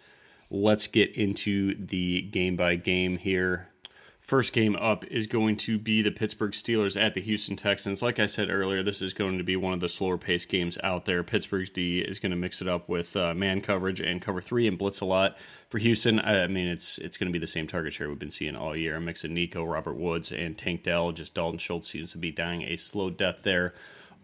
Let's 0.51 0.87
get 0.87 1.17
into 1.17 1.75
the 1.75 2.21
game 2.21 2.57
by 2.57 2.75
game 2.75 3.17
here. 3.17 3.69
First 4.23 4.53
game 4.53 4.77
up 4.77 5.05
is 5.07 5.27
going 5.27 5.57
to 5.57 5.79
be 5.79 6.01
the 6.01 6.13
Pittsburgh 6.13 6.53
Steelers 6.53 6.99
at 6.99 7.15
the 7.15 7.21
Houston 7.21 7.57
Texans. 7.57 8.03
Like 8.03 8.21
I 8.21 8.27
said 8.27 8.51
earlier, 8.51 8.81
this 8.81 9.03
is 9.03 9.13
going 9.13 9.37
to 9.37 9.43
be 9.43 9.57
one 9.57 9.73
of 9.73 9.81
the 9.81 9.89
slower 9.89 10.17
paced 10.17 10.49
games 10.49 10.79
out 10.85 11.07
there. 11.07 11.25
Pittsburgh's 11.25 11.71
D 11.71 11.99
is 11.99 12.21
going 12.21 12.31
to 12.31 12.37
mix 12.37 12.63
it 12.63 12.69
up 12.69 12.89
with 12.89 13.17
uh, 13.17 13.35
man 13.35 13.61
coverage 13.61 14.01
and 14.01 14.23
cover 14.23 14.41
three 14.41 14.69
and 14.69 14.79
blitz 14.79 15.01
a 15.01 15.07
lot. 15.07 15.37
For 15.69 15.79
Houston, 15.79 16.21
I 16.21 16.47
mean, 16.47 16.69
it's 16.69 16.99
it's 16.99 17.19
going 17.19 17.31
to 17.31 17.33
be 17.33 17.41
the 17.41 17.49
same 17.49 17.67
target 17.67 17.95
share 17.95 18.09
we've 18.09 18.19
been 18.19 18.31
seeing 18.31 18.55
all 18.55 18.77
year. 18.77 18.95
A 18.95 19.01
mix 19.01 19.25
of 19.25 19.33
Nico, 19.33 19.65
Robert 19.65 19.97
Woods, 19.97 20.31
and 20.31 20.57
Tank 20.57 20.85
Dell. 20.85 21.11
Just 21.11 21.35
Dalton 21.35 21.59
Schultz 21.59 21.89
seems 21.89 22.13
to 22.13 22.19
be 22.19 22.31
dying 22.31 22.63
a 22.63 22.77
slow 22.77 23.11
death 23.11 23.41
there 23.43 23.75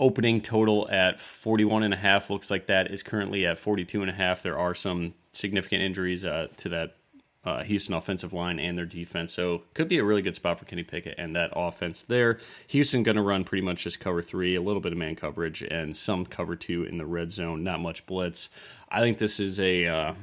opening 0.00 0.40
total 0.40 0.88
at 0.92 1.18
41 1.18 1.82
and 1.82 1.92
a 1.92 1.96
half 1.96 2.30
looks 2.30 2.52
like 2.52 2.68
that 2.68 2.88
is 2.88 3.02
currently 3.02 3.44
at 3.44 3.58
42 3.58 4.00
and 4.00 4.08
a 4.08 4.14
half 4.14 4.44
there 4.44 4.56
are 4.56 4.72
some 4.72 5.12
significant 5.32 5.82
injuries 5.82 6.24
uh, 6.24 6.46
to 6.56 6.68
that 6.68 6.97
uh, 7.44 7.62
Houston 7.62 7.94
offensive 7.94 8.32
line 8.32 8.58
and 8.58 8.76
their 8.76 8.86
defense. 8.86 9.32
So 9.32 9.62
could 9.74 9.88
be 9.88 9.98
a 9.98 10.04
really 10.04 10.22
good 10.22 10.34
spot 10.34 10.58
for 10.58 10.64
Kenny 10.64 10.82
Pickett 10.82 11.14
and 11.18 11.34
that 11.36 11.50
offense 11.54 12.02
there. 12.02 12.38
Houston 12.68 13.02
going 13.02 13.16
to 13.16 13.22
run 13.22 13.44
pretty 13.44 13.62
much 13.62 13.84
just 13.84 14.00
cover 14.00 14.22
three, 14.22 14.54
a 14.54 14.60
little 14.60 14.80
bit 14.80 14.92
of 14.92 14.98
man 14.98 15.16
coverage, 15.16 15.62
and 15.62 15.96
some 15.96 16.26
cover 16.26 16.56
two 16.56 16.84
in 16.84 16.98
the 16.98 17.06
red 17.06 17.30
zone. 17.30 17.62
Not 17.62 17.80
much 17.80 18.06
blitz. 18.06 18.50
I 18.88 19.00
think 19.00 19.18
this 19.18 19.40
is 19.40 19.60
a 19.60 19.86
uh, 19.86 20.14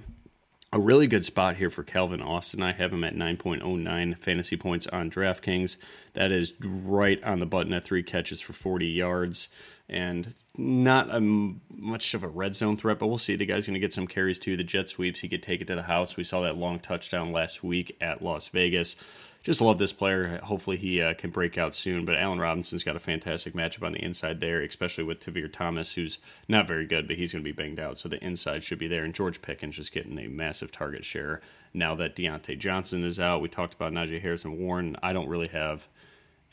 a 0.72 0.80
really 0.80 1.08
good 1.08 1.24
spot 1.24 1.56
here 1.56 1.70
for 1.70 1.84
Calvin 1.84 2.22
Austin. 2.22 2.62
I 2.62 2.74
have 2.74 2.92
him 2.92 3.06
at 3.06 3.16
9.09 3.16 4.18
fantasy 4.18 4.58
points 4.58 4.88
on 4.88 5.10
DraftKings. 5.10 5.78
That 6.14 6.32
is 6.32 6.54
right 6.62 7.24
on 7.24 7.40
the 7.40 7.46
button 7.46 7.72
at 7.72 7.86
three 7.86 8.04
catches 8.04 8.42
for 8.42 8.52
40 8.52 8.86
yards 8.86 9.48
and 9.88 10.36
not 10.58 11.14
a, 11.14 11.20
much 11.20 12.14
of 12.14 12.24
a 12.24 12.28
red 12.28 12.56
zone 12.56 12.78
threat, 12.78 13.00
but 13.00 13.08
we'll 13.08 13.18
see. 13.18 13.36
The 13.36 13.46
guy's 13.46 13.68
going 13.68 13.76
to 13.76 13.80
get 13.80 13.94
some 13.94 14.08
carries 14.08 14.40
too. 14.40 14.58
The 14.58 14.64
jet 14.64 14.90
sweeps, 14.90 15.22
he 15.22 15.30
could 15.30 15.44
take 15.44 15.62
it 15.62 15.68
to 15.68 15.76
the 15.76 15.84
house. 15.84 16.18
We 16.18 16.24
saw 16.24 16.42
that 16.42 16.58
long 16.58 16.80
touchdown 16.80 17.32
last 17.32 17.64
week 17.64 17.96
at 18.02 18.22
Las 18.22 18.48
Vegas. 18.48 18.96
Just 19.44 19.62
love 19.62 19.78
this 19.78 19.94
player. 19.94 20.40
Hopefully 20.42 20.76
he 20.76 21.00
uh, 21.00 21.14
can 21.14 21.30
break 21.30 21.56
out 21.56 21.76
soon. 21.76 22.04
But 22.04 22.16
Allen 22.16 22.40
Robinson's 22.40 22.84
got 22.84 22.96
a 22.96 23.00
fantastic 23.00 23.54
matchup 23.54 23.84
on 23.84 23.92
the 23.92 24.04
inside 24.04 24.40
there, 24.40 24.64
especially 24.64 25.04
with 25.04 25.20
Tavierre 25.20 25.54
Thomas, 25.54 25.94
who's 25.94 26.18
not 26.48 26.68
very 26.68 26.88
good, 26.88 27.08
but 27.08 27.18
he's 27.18 27.32
going 27.32 27.44
to 27.44 27.48
be 27.48 27.56
banged 27.56 27.80
out. 27.80 28.00
So 28.00 28.10
the 28.10 28.24
inside 28.26 28.64
should 28.64 28.80
be 28.80 28.88
there. 28.88 29.04
And 29.04 29.14
George 29.14 29.44
Pickens 29.44 29.76
just 29.76 29.92
getting 29.92 30.18
a 30.18 30.28
massive 30.28 30.72
target 30.72 31.06
share 31.06 31.42
now 31.76 31.94
that 31.94 32.16
Diontae 32.16 32.58
Johnson 32.58 33.04
is 33.04 33.20
out. 33.20 33.40
We 33.40 33.48
talked 33.48 33.76
about 33.76 33.94
Najee 33.94 34.20
Harris 34.20 34.46
and 34.46 34.58
Warren. 34.58 34.98
I 35.04 35.14
don't 35.14 35.30
really 35.30 35.50
have 35.50 35.88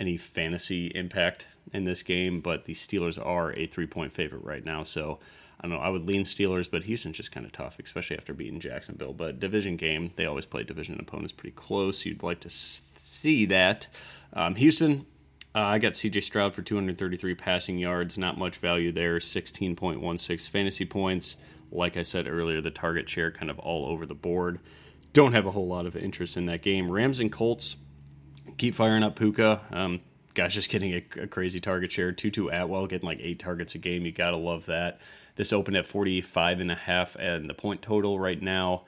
any 0.03 0.17
fantasy 0.17 0.89
impact 0.89 1.47
in 1.73 1.85
this 1.85 2.03
game, 2.03 2.41
but 2.41 2.65
the 2.65 2.75
Steelers 2.75 3.25
are 3.25 3.53
a 3.55 3.67
three 3.67 3.87
point 3.87 4.13
favorite 4.13 4.45
right 4.45 4.65
now. 4.65 4.83
So 4.83 5.21
I 5.61 5.69
don't 5.69 5.77
know. 5.79 5.83
I 5.83 5.89
would 5.89 6.07
lean 6.07 6.25
Steelers, 6.25 6.69
but 6.69 6.85
Houston's 6.85 7.17
just 7.17 7.31
kind 7.31 7.47
of 7.47 7.53
tough, 7.53 7.79
especially 7.83 8.17
after 8.17 8.35
beating 8.35 8.59
Jacksonville. 8.59 9.13
But 9.13 9.39
division 9.39 9.77
game, 9.77 10.11
they 10.17 10.27
always 10.27 10.45
play 10.45 10.65
division 10.65 10.99
opponents 11.01 11.33
pretty 11.33 11.55
close. 11.55 12.05
You'd 12.05 12.25
like 12.25 12.41
to 12.41 12.51
see 12.51 13.47
that. 13.47 13.87
Um, 14.33 14.57
Houston, 14.57 15.07
uh, 15.55 15.61
I 15.61 15.79
got 15.79 15.93
CJ 15.93 16.25
Stroud 16.25 16.53
for 16.53 16.63
233 16.63 17.37
passing 17.37 17.79
yards. 17.79 18.19
Not 18.19 18.39
much 18.39 18.57
value 18.57 18.91
there. 18.91 19.19
16.16 19.19 20.49
fantasy 20.51 20.85
points. 20.85 21.37
Like 21.71 21.97
I 21.97 22.03
said 22.03 22.27
earlier, 22.27 22.61
the 22.61 22.71
target 22.73 23.09
share 23.09 23.31
kind 23.31 23.51
of 23.51 23.59
all 23.61 23.87
over 23.87 24.05
the 24.05 24.15
board. 24.15 24.59
Don't 25.13 25.33
have 25.33 25.47
a 25.47 25.53
whole 25.53 25.69
lot 25.69 25.87
of 25.87 25.95
interest 25.95 26.37
in 26.37 26.47
that 26.47 26.63
game. 26.63 26.91
Rams 26.91 27.21
and 27.21 27.31
Colts 27.31 27.77
keep 28.63 28.77
firing 28.77 29.03
up 29.03 29.17
Puka. 29.17 29.61
Um, 29.73 30.03
guy's 30.35 30.55
just 30.55 30.71
getting 30.71 30.93
a, 30.93 31.05
a, 31.23 31.27
crazy 31.27 31.59
target 31.59 31.91
share. 31.91 32.13
Tutu 32.13 32.47
Atwell 32.47 32.87
getting 32.87 33.09
like 33.09 33.19
eight 33.21 33.41
targets 33.41 33.75
a 33.75 33.79
game. 33.79 34.07
You 34.07 34.13
gotta 34.13 34.37
love 34.37 34.67
that. 34.67 35.01
This 35.35 35.53
opened 35.53 35.77
at 35.77 35.85
45 35.85 36.61
and 36.61 36.71
a 36.71 36.77
half, 36.77 37.17
and 37.17 37.51
the 37.51 37.55
point 37.55 37.83
total 37.83 38.21
right 38.21 38.41
now. 38.41 38.85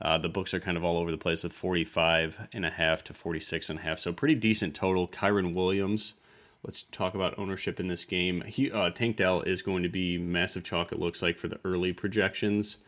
Uh, 0.00 0.16
the 0.16 0.28
books 0.28 0.54
are 0.54 0.60
kind 0.60 0.76
of 0.76 0.84
all 0.84 0.96
over 0.96 1.10
the 1.10 1.18
place 1.18 1.42
with 1.42 1.52
45 1.52 2.48
and 2.52 2.64
a 2.64 2.70
half 2.70 3.02
to 3.02 3.14
46 3.14 3.68
and 3.68 3.80
a 3.80 3.82
half. 3.82 3.98
So 3.98 4.12
pretty 4.12 4.36
decent 4.36 4.74
total. 4.74 5.08
Kyren 5.08 5.54
Williams 5.54 6.14
Let's 6.66 6.82
talk 6.82 7.14
about 7.14 7.38
ownership 7.38 7.78
in 7.78 7.86
this 7.86 8.04
game. 8.04 8.42
He, 8.42 8.72
uh, 8.72 8.90
Tank 8.90 9.16
Dell 9.16 9.40
is 9.42 9.62
going 9.62 9.84
to 9.84 9.88
be 9.88 10.18
massive 10.18 10.64
chalk, 10.64 10.90
it 10.90 10.98
looks 10.98 11.22
like, 11.22 11.38
for 11.38 11.46
the 11.46 11.60
early 11.64 11.92
projections. 11.92 12.78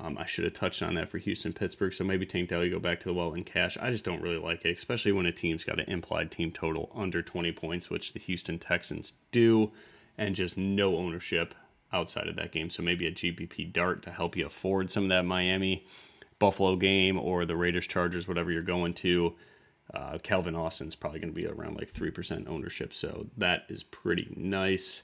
Um, 0.00 0.16
I 0.16 0.26
should 0.26 0.44
have 0.44 0.54
touched 0.54 0.82
on 0.82 0.94
that 0.94 1.10
for 1.10 1.18
Houston 1.18 1.52
Pittsburgh. 1.52 1.92
So 1.92 2.04
maybe 2.04 2.24
Tank 2.24 2.50
Dell, 2.50 2.64
you 2.64 2.70
go 2.70 2.78
back 2.78 3.00
to 3.00 3.06
the 3.06 3.14
well 3.14 3.34
in 3.34 3.44
cash. 3.44 3.76
I 3.80 3.90
just 3.90 4.04
don't 4.04 4.22
really 4.22 4.38
like 4.38 4.64
it, 4.64 4.76
especially 4.76 5.12
when 5.12 5.26
a 5.26 5.32
team's 5.32 5.64
got 5.64 5.80
an 5.80 5.90
implied 5.90 6.30
team 6.30 6.52
total 6.52 6.92
under 6.94 7.20
20 7.20 7.50
points, 7.52 7.90
which 7.90 8.12
the 8.12 8.20
Houston 8.20 8.58
Texans 8.58 9.14
do, 9.32 9.72
and 10.16 10.36
just 10.36 10.56
no 10.56 10.96
ownership 10.96 11.54
outside 11.92 12.28
of 12.28 12.36
that 12.36 12.52
game. 12.52 12.70
So 12.70 12.82
maybe 12.82 13.06
a 13.06 13.12
GPP 13.12 13.72
dart 13.72 14.02
to 14.04 14.10
help 14.10 14.36
you 14.36 14.46
afford 14.46 14.90
some 14.90 15.04
of 15.04 15.08
that 15.08 15.24
Miami 15.24 15.84
Buffalo 16.38 16.76
game 16.76 17.18
or 17.18 17.44
the 17.44 17.56
Raiders 17.56 17.86
Chargers, 17.86 18.28
whatever 18.28 18.52
you're 18.52 18.62
going 18.62 18.94
to. 18.94 19.34
Uh, 19.92 20.18
Calvin 20.22 20.54
Austin's 20.54 20.94
probably 20.94 21.18
going 21.18 21.32
to 21.32 21.34
be 21.34 21.46
around 21.46 21.76
like 21.76 21.92
3% 21.92 22.48
ownership. 22.48 22.92
So 22.92 23.26
that 23.36 23.64
is 23.68 23.82
pretty 23.82 24.32
nice. 24.36 25.02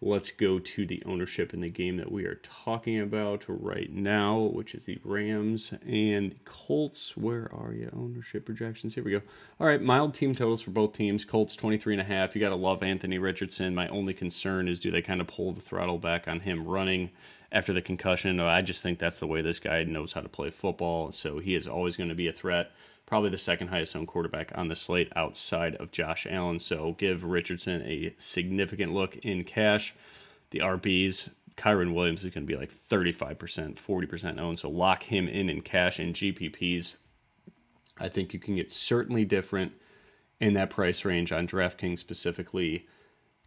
Let's 0.00 0.32
go 0.32 0.58
to 0.58 0.84
the 0.84 1.02
ownership 1.06 1.54
in 1.54 1.62
the 1.62 1.70
game 1.70 1.96
that 1.96 2.12
we 2.12 2.24
are 2.26 2.40
talking 2.42 3.00
about 3.00 3.44
right 3.48 3.90
now, 3.90 4.38
which 4.38 4.74
is 4.74 4.84
the 4.84 4.98
Rams 5.02 5.72
and 5.86 6.32
the 6.32 6.38
Colts. 6.44 7.16
Where 7.16 7.50
are 7.54 7.72
you? 7.72 7.90
Ownership 7.96 8.44
projections. 8.44 8.94
Here 8.94 9.04
we 9.04 9.12
go. 9.12 9.22
All 9.58 9.66
right, 9.66 9.80
mild 9.80 10.12
team 10.12 10.34
totals 10.34 10.60
for 10.60 10.72
both 10.72 10.92
teams. 10.92 11.24
Colts 11.24 11.56
23 11.56 11.94
and 11.94 12.00
a 12.02 12.04
half. 12.04 12.34
You 12.34 12.40
got 12.40 12.50
to 12.50 12.56
love 12.56 12.82
Anthony 12.82 13.18
Richardson. 13.18 13.74
My 13.74 13.88
only 13.88 14.12
concern 14.12 14.68
is 14.68 14.78
do 14.78 14.90
they 14.90 15.00
kind 15.00 15.22
of 15.22 15.26
pull 15.26 15.52
the 15.52 15.62
throttle 15.62 15.98
back 15.98 16.28
on 16.28 16.40
him 16.40 16.66
running 16.66 17.10
after 17.50 17.72
the 17.72 17.80
concussion? 17.80 18.40
I 18.40 18.60
just 18.60 18.82
think 18.82 18.98
that's 18.98 19.20
the 19.20 19.26
way 19.26 19.40
this 19.40 19.58
guy 19.58 19.84
knows 19.84 20.12
how 20.12 20.20
to 20.20 20.28
play 20.28 20.50
football. 20.50 21.12
So 21.12 21.38
he 21.38 21.54
is 21.54 21.66
always 21.66 21.96
going 21.96 22.10
to 22.10 22.14
be 22.14 22.28
a 22.28 22.32
threat 22.32 22.72
probably 23.14 23.30
the 23.30 23.38
second 23.38 23.68
highest 23.68 23.94
owned 23.94 24.08
quarterback 24.08 24.50
on 24.56 24.66
the 24.66 24.74
slate 24.74 25.12
outside 25.14 25.76
of 25.76 25.92
Josh 25.92 26.26
Allen. 26.28 26.58
So 26.58 26.96
give 26.98 27.22
Richardson 27.22 27.80
a 27.82 28.12
significant 28.18 28.92
look 28.92 29.14
in 29.18 29.44
cash. 29.44 29.94
The 30.50 30.58
RBs, 30.58 31.30
Kyren 31.56 31.94
Williams 31.94 32.24
is 32.24 32.32
going 32.32 32.44
to 32.44 32.52
be 32.52 32.58
like 32.58 32.74
35%, 32.74 33.76
40% 33.76 34.40
owned. 34.40 34.58
So 34.58 34.68
lock 34.68 35.04
him 35.04 35.28
in 35.28 35.48
in 35.48 35.60
cash 35.60 36.00
and 36.00 36.12
GPPs. 36.12 36.96
I 38.00 38.08
think 38.08 38.34
you 38.34 38.40
can 38.40 38.56
get 38.56 38.72
certainly 38.72 39.24
different 39.24 39.74
in 40.40 40.54
that 40.54 40.70
price 40.70 41.04
range 41.04 41.30
on 41.30 41.46
DraftKings 41.46 42.00
specifically. 42.00 42.88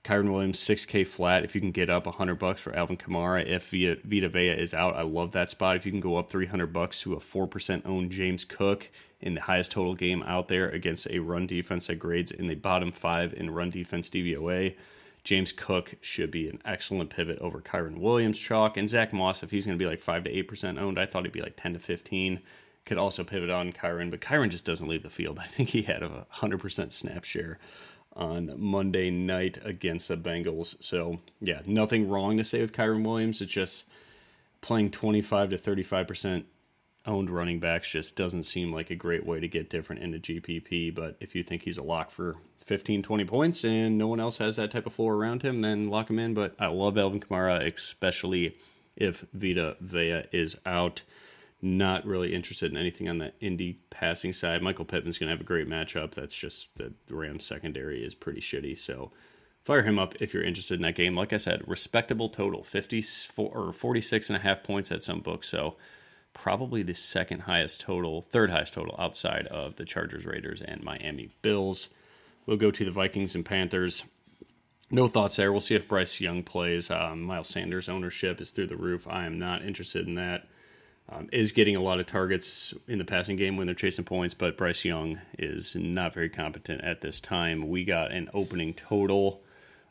Kyren 0.07 0.31
Williams, 0.31 0.59
6K 0.59 1.05
flat. 1.05 1.43
If 1.43 1.53
you 1.53 1.59
can 1.59 1.71
get 1.71 1.89
up 1.89 2.05
100 2.05 2.35
bucks 2.35 2.61
for 2.61 2.73
Alvin 2.73 2.95
Kamara, 2.95 3.45
if 3.45 3.71
Vita, 3.71 3.97
Vita 4.05 4.29
Vea 4.29 4.51
is 4.51 4.73
out, 4.73 4.95
I 4.95 5.01
love 5.01 5.33
that 5.33 5.51
spot. 5.51 5.75
If 5.75 5.85
you 5.85 5.91
can 5.91 5.99
go 5.99 6.15
up 6.15 6.29
300 6.29 6.67
bucks 6.67 7.01
to 7.01 7.13
a 7.13 7.19
4% 7.19 7.81
owned 7.85 8.11
James 8.11 8.45
Cook, 8.45 8.89
in 9.19 9.33
the 9.33 9.41
highest 9.41 9.71
total 9.71 9.95
game 9.95 10.23
out 10.23 10.47
there 10.47 10.69
against 10.69 11.07
a 11.09 11.19
run 11.19 11.47
defense 11.47 11.87
that 11.87 11.95
grades 11.95 12.31
in 12.31 12.47
the 12.47 12.55
bottom 12.55 12.91
five 12.91 13.33
in 13.33 13.49
run 13.49 13.69
defense 13.69 14.09
DVOA. 14.09 14.75
James 15.23 15.51
Cook 15.51 15.95
should 15.99 16.31
be 16.31 16.47
an 16.47 16.61
excellent 16.63 17.09
pivot 17.09 17.39
over 17.39 17.59
Kyren 17.59 17.97
Williams 17.97 18.39
chalk. 18.39 18.77
And 18.77 18.87
Zach 18.87 19.11
Moss, 19.11 19.43
if 19.43 19.51
he's 19.51 19.65
going 19.65 19.77
to 19.77 19.83
be 19.83 19.89
like 19.89 19.99
5 19.99 20.23
to 20.23 20.43
8% 20.43 20.79
owned, 20.79 20.97
I 20.97 21.05
thought 21.05 21.23
he'd 21.23 21.33
be 21.33 21.41
like 21.41 21.57
10 21.57 21.73
to 21.73 21.79
15. 21.79 22.39
Could 22.85 22.97
also 22.97 23.25
pivot 23.25 23.49
on 23.49 23.73
Kyren, 23.73 24.09
but 24.09 24.21
Kyren 24.21 24.49
just 24.49 24.65
doesn't 24.65 24.87
leave 24.87 25.03
the 25.03 25.09
field. 25.09 25.37
I 25.43 25.47
think 25.47 25.69
he 25.69 25.81
had 25.81 26.01
a 26.01 26.25
100% 26.35 26.93
snap 26.93 27.25
share 27.25 27.59
on 28.17 28.53
Monday 28.57 29.09
night 29.09 29.59
against 29.63 30.07
the 30.09 30.17
Bengals. 30.17 30.83
So, 30.83 31.19
yeah, 31.39 31.61
nothing 31.65 32.09
wrong 32.09 32.37
to 32.37 32.43
say 32.43 32.59
with 32.59 32.73
Kyren 32.73 33.05
Williams. 33.05 33.41
It's 33.41 33.53
just 33.53 33.85
playing 34.59 34.91
25 34.91 35.51
to 35.51 35.57
35% 35.57 36.43
owned 37.05 37.29
running 37.29 37.59
backs 37.59 37.89
just 37.89 38.15
doesn't 38.15 38.43
seem 38.43 38.73
like 38.73 38.89
a 38.89 38.95
great 38.95 39.25
way 39.25 39.39
to 39.39 39.47
get 39.47 39.69
different 39.69 40.01
into 40.01 40.19
GPP. 40.19 40.93
But 40.93 41.15
if 41.19 41.35
you 41.35 41.43
think 41.43 41.63
he's 41.63 41.77
a 41.77 41.83
lock 41.83 42.11
for 42.11 42.35
15, 42.65 43.01
20 43.01 43.25
points 43.25 43.63
and 43.63 43.97
no 43.97 44.07
one 44.07 44.19
else 44.19 44.37
has 44.39 44.57
that 44.57 44.71
type 44.71 44.85
of 44.85 44.93
floor 44.93 45.15
around 45.15 45.41
him, 45.41 45.61
then 45.61 45.89
lock 45.89 46.09
him 46.09 46.19
in. 46.19 46.33
But 46.33 46.53
I 46.59 46.67
love 46.67 46.97
Alvin 46.97 47.21
Kamara, 47.21 47.65
especially 47.73 48.57
if 48.95 49.25
Vita 49.33 49.77
Vea 49.79 50.23
is 50.31 50.57
out. 50.65 51.03
Not 51.61 52.05
really 52.05 52.33
interested 52.35 52.71
in 52.71 52.77
anything 52.77 53.09
on 53.09 53.17
the 53.17 53.33
Indy 53.39 53.79
passing 53.89 54.31
side. 54.31 54.61
Michael 54.61 54.85
Pittman's 54.85 55.17
going 55.17 55.27
to 55.27 55.33
have 55.33 55.41
a 55.41 55.43
great 55.43 55.67
matchup. 55.67 56.13
That's 56.13 56.35
just 56.35 56.69
the 56.75 56.93
Rams 57.09 57.45
secondary 57.45 58.03
is 58.05 58.13
pretty 58.13 58.41
shitty. 58.41 58.77
So 58.77 59.11
fire 59.63 59.81
him 59.81 59.97
up 59.97 60.15
if 60.21 60.33
you're 60.33 60.43
interested 60.43 60.75
in 60.75 60.83
that 60.83 60.95
game. 60.95 61.15
Like 61.15 61.33
I 61.33 61.37
said, 61.37 61.67
respectable 61.67 62.29
total 62.29 62.63
54 62.63 63.49
or 63.49 63.73
46 63.73 64.29
and 64.29 64.37
a 64.37 64.41
half 64.41 64.61
points 64.63 64.91
at 64.91 65.03
some 65.03 65.19
books. 65.19 65.49
So 65.49 65.77
probably 66.33 66.83
the 66.83 66.93
second 66.93 67.41
highest 67.41 67.81
total, 67.81 68.21
third 68.21 68.51
highest 68.51 68.75
total 68.75 68.95
outside 68.99 69.47
of 69.47 69.75
the 69.77 69.85
Chargers, 69.85 70.25
Raiders, 70.25 70.61
and 70.61 70.83
Miami 70.83 71.31
Bills. 71.41 71.89
We'll 72.45 72.57
go 72.57 72.69
to 72.69 72.85
the 72.85 72.91
Vikings 72.91 73.33
and 73.33 73.43
Panthers. 73.43 74.05
No 74.89 75.07
thoughts 75.07 75.35
there. 75.35 75.51
We'll 75.51 75.59
see 75.59 75.75
if 75.75 75.87
Bryce 75.87 76.21
Young 76.21 76.43
plays. 76.43 76.89
Um, 76.89 77.23
Miles 77.23 77.49
Sanders' 77.49 77.89
ownership 77.89 78.39
is 78.39 78.51
through 78.51 78.67
the 78.67 78.77
roof. 78.77 79.07
I 79.07 79.25
am 79.25 79.37
not 79.37 79.65
interested 79.65 80.07
in 80.07 80.15
that. 80.15 80.47
Um, 81.09 81.29
is 81.31 81.53
getting 81.53 81.77
a 81.77 81.81
lot 81.81 82.01
of 82.01 82.05
targets 82.05 82.73
in 82.85 82.97
the 82.97 83.05
passing 83.05 83.37
game 83.37 83.55
when 83.55 83.67
they're 83.67 83.73
chasing 83.73 84.03
points, 84.03 84.33
but 84.33 84.57
Bryce 84.57 84.83
Young 84.83 85.21
is 85.39 85.73
not 85.73 86.13
very 86.13 86.27
competent 86.27 86.81
at 86.83 86.99
this 86.99 87.21
time. 87.21 87.69
We 87.69 87.85
got 87.85 88.11
an 88.11 88.29
opening 88.33 88.73
total 88.73 89.41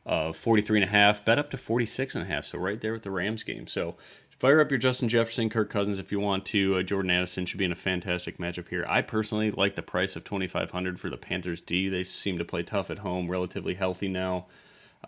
of 0.04 0.36
43 0.36 0.82
and 0.82 0.90
a 0.90 0.92
half, 0.92 1.24
bet 1.24 1.38
up 1.38 1.50
to 1.52 1.56
46 1.56 2.16
and 2.16 2.24
a 2.24 2.26
half, 2.26 2.44
so 2.44 2.58
right 2.58 2.78
there 2.78 2.92
with 2.92 3.02
the 3.02 3.10
Rams 3.10 3.44
game. 3.44 3.66
So 3.66 3.96
Fire 4.38 4.60
up 4.60 4.70
your 4.70 4.76
Justin 4.76 5.08
Jefferson, 5.08 5.48
Kirk 5.48 5.70
Cousins 5.70 5.98
if 5.98 6.12
you 6.12 6.20
want 6.20 6.44
to. 6.46 6.76
Uh, 6.76 6.82
Jordan 6.82 7.10
Addison 7.10 7.46
should 7.46 7.56
be 7.56 7.64
in 7.64 7.72
a 7.72 7.76
fantastic 7.76 8.36
matchup 8.36 8.68
here. 8.68 8.84
I 8.86 9.00
personally 9.00 9.50
like 9.50 9.76
the 9.76 9.82
price 9.82 10.14
of 10.14 10.24
2500 10.24 11.00
for 11.00 11.08
the 11.08 11.16
Panthers 11.16 11.62
D. 11.62 11.88
They 11.88 12.04
seem 12.04 12.36
to 12.36 12.44
play 12.44 12.62
tough 12.62 12.90
at 12.90 12.98
home, 12.98 13.30
relatively 13.30 13.74
healthy 13.74 14.08
now. 14.08 14.44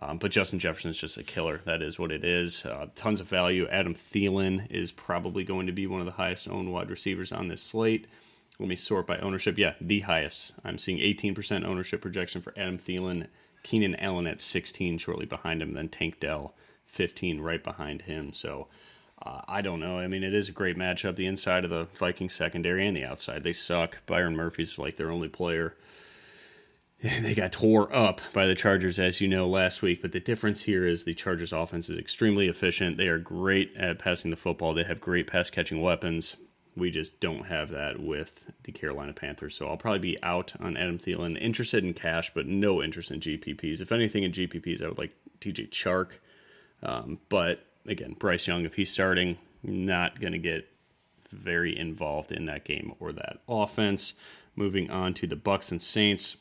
Um, 0.01 0.19
but 0.19 0.31
Justin 0.31 0.59
Jefferson 0.59 0.91
is 0.91 0.99
just 0.99 1.19
a 1.19 1.25
killer. 1.25 1.61
That 1.65 1.83
is 1.83 1.99
what 1.99 2.13
it 2.13 2.25
is. 2.25 2.65
Uh, 2.65 2.87
tons 2.95 3.21
of 3.21 3.29
value. 3.29 3.67
Adam 3.69 3.95
Thielen 3.95 4.71
is 4.71 4.93
probably 4.93 5.43
going 5.45 5.67
to 5.67 5.73
be 5.73 5.87
one 5.87 6.01
of 6.01 6.07
the 6.07 6.13
highest 6.13 6.49
owned 6.49 6.73
wide 6.73 6.91
receivers 6.91 7.33
on 7.33 7.49
this 7.49 7.63
slate. 7.63 8.07
Let 8.61 8.69
me 8.69 8.77
sort 8.77 9.07
by 9.07 9.19
ownership. 9.19 9.59
Yeah, 9.59 9.75
the 9.81 10.01
highest. 10.01 10.53
I'm 10.65 10.79
seeing 10.79 10.99
18% 10.99 11.65
ownership 11.65 12.01
projection 12.01 12.43
for 12.43 12.53
Adam 12.57 12.79
Thielen. 12.79 13.27
Keenan 13.63 13.97
Allen 13.97 14.27
at 14.27 14.41
16 14.41 14.99
shortly 14.99 15.27
behind 15.27 15.63
him. 15.63 15.73
Then 15.73 15.89
Tank 15.89 16.21
Dell 16.21 16.55
15 16.87 17.41
right 17.41 17.63
behind 17.63 18.03
him. 18.03 18.33
So 18.33 18.69
uh, 19.23 19.43
I 19.49 19.63
don't 19.63 19.81
know. 19.81 19.99
I 19.99 20.07
mean, 20.07 20.23
it 20.23 20.35
is 20.35 20.49
a 20.49 20.53
great 20.53 20.77
matchup. 20.77 21.17
The 21.17 21.27
inside 21.27 21.65
of 21.65 21.71
the 21.71 21.89
Vikings 21.95 22.35
secondary 22.35 22.87
and 22.87 22.97
the 22.97 23.05
outside, 23.05 23.43
they 23.43 23.53
suck. 23.53 23.99
Byron 24.07 24.37
Murphy's 24.37 24.79
like 24.79 24.97
their 24.97 25.11
only 25.11 25.29
player. 25.29 25.75
They 27.23 27.35
got 27.35 27.53
tore 27.53 27.95
up 27.95 28.21
by 28.33 28.47
the 28.47 28.55
Chargers, 28.55 28.99
as 28.99 29.21
you 29.21 29.29
know, 29.29 29.49
last 29.49 29.83
week. 29.83 30.03
But 30.03 30.13
the 30.13 30.21
difference 30.21 30.63
here 30.63 30.87
is 30.87 31.05
the 31.05 31.15
Chargers' 31.15 31.53
offense 31.53 31.89
is 31.89 31.99
extremely 31.99 32.49
efficient. 32.49 32.97
They 32.97 33.09
are 33.09 33.19
great 33.19 33.77
at 33.77 33.99
passing 33.99 34.31
the 34.31 34.37
football. 34.37 34.75
They 34.75 34.85
have 34.85 35.01
great 35.01 35.27
pass 35.29 35.49
catching 35.49 35.81
weapons. 35.81 36.37
We 36.77 36.91
just 36.91 37.21
don't 37.21 37.47
have 37.47 37.71
that 37.71 38.01
with 38.01 38.51
the 38.65 38.73
Carolina 38.73 39.13
Panthers. 39.13 39.55
So 39.55 39.69
I'll 39.69 39.77
probably 39.77 40.01
be 40.01 40.23
out 40.23 40.55
on 40.61 40.77
Adam 40.77 40.99
Thielen. 40.99 41.41
Interested 41.41 41.85
in 41.85 41.95
cash, 41.95 42.33
but 42.35 42.47
no 42.47 42.83
interest 42.83 43.11
in 43.11 43.21
GPPs. 43.21 43.81
If 43.81 43.93
anything 43.93 44.23
in 44.25 44.33
GPPs, 44.33 44.83
I 44.83 44.89
would 44.89 44.99
like 44.99 45.15
TJ 45.41 45.71
Chark. 45.71 46.19
Um, 46.83 47.19
but 47.29 47.65
again, 47.87 48.15
Bryce 48.19 48.47
Young, 48.47 48.65
if 48.65 48.75
he's 48.75 48.93
starting, 48.93 49.39
not 49.63 50.21
going 50.21 50.33
to 50.33 50.39
get 50.39 50.69
very 51.31 51.77
involved 51.77 52.33
in 52.33 52.47
that 52.47 52.65
game 52.65 52.95
or 53.01 53.13
that 53.13 53.39
offense. 53.49 54.15
Moving 54.57 54.91
on 54.91 55.15
to 55.15 55.27
the 55.27 55.37
Bucks 55.37 55.71
and 55.71 55.83
Saints. 55.83 56.37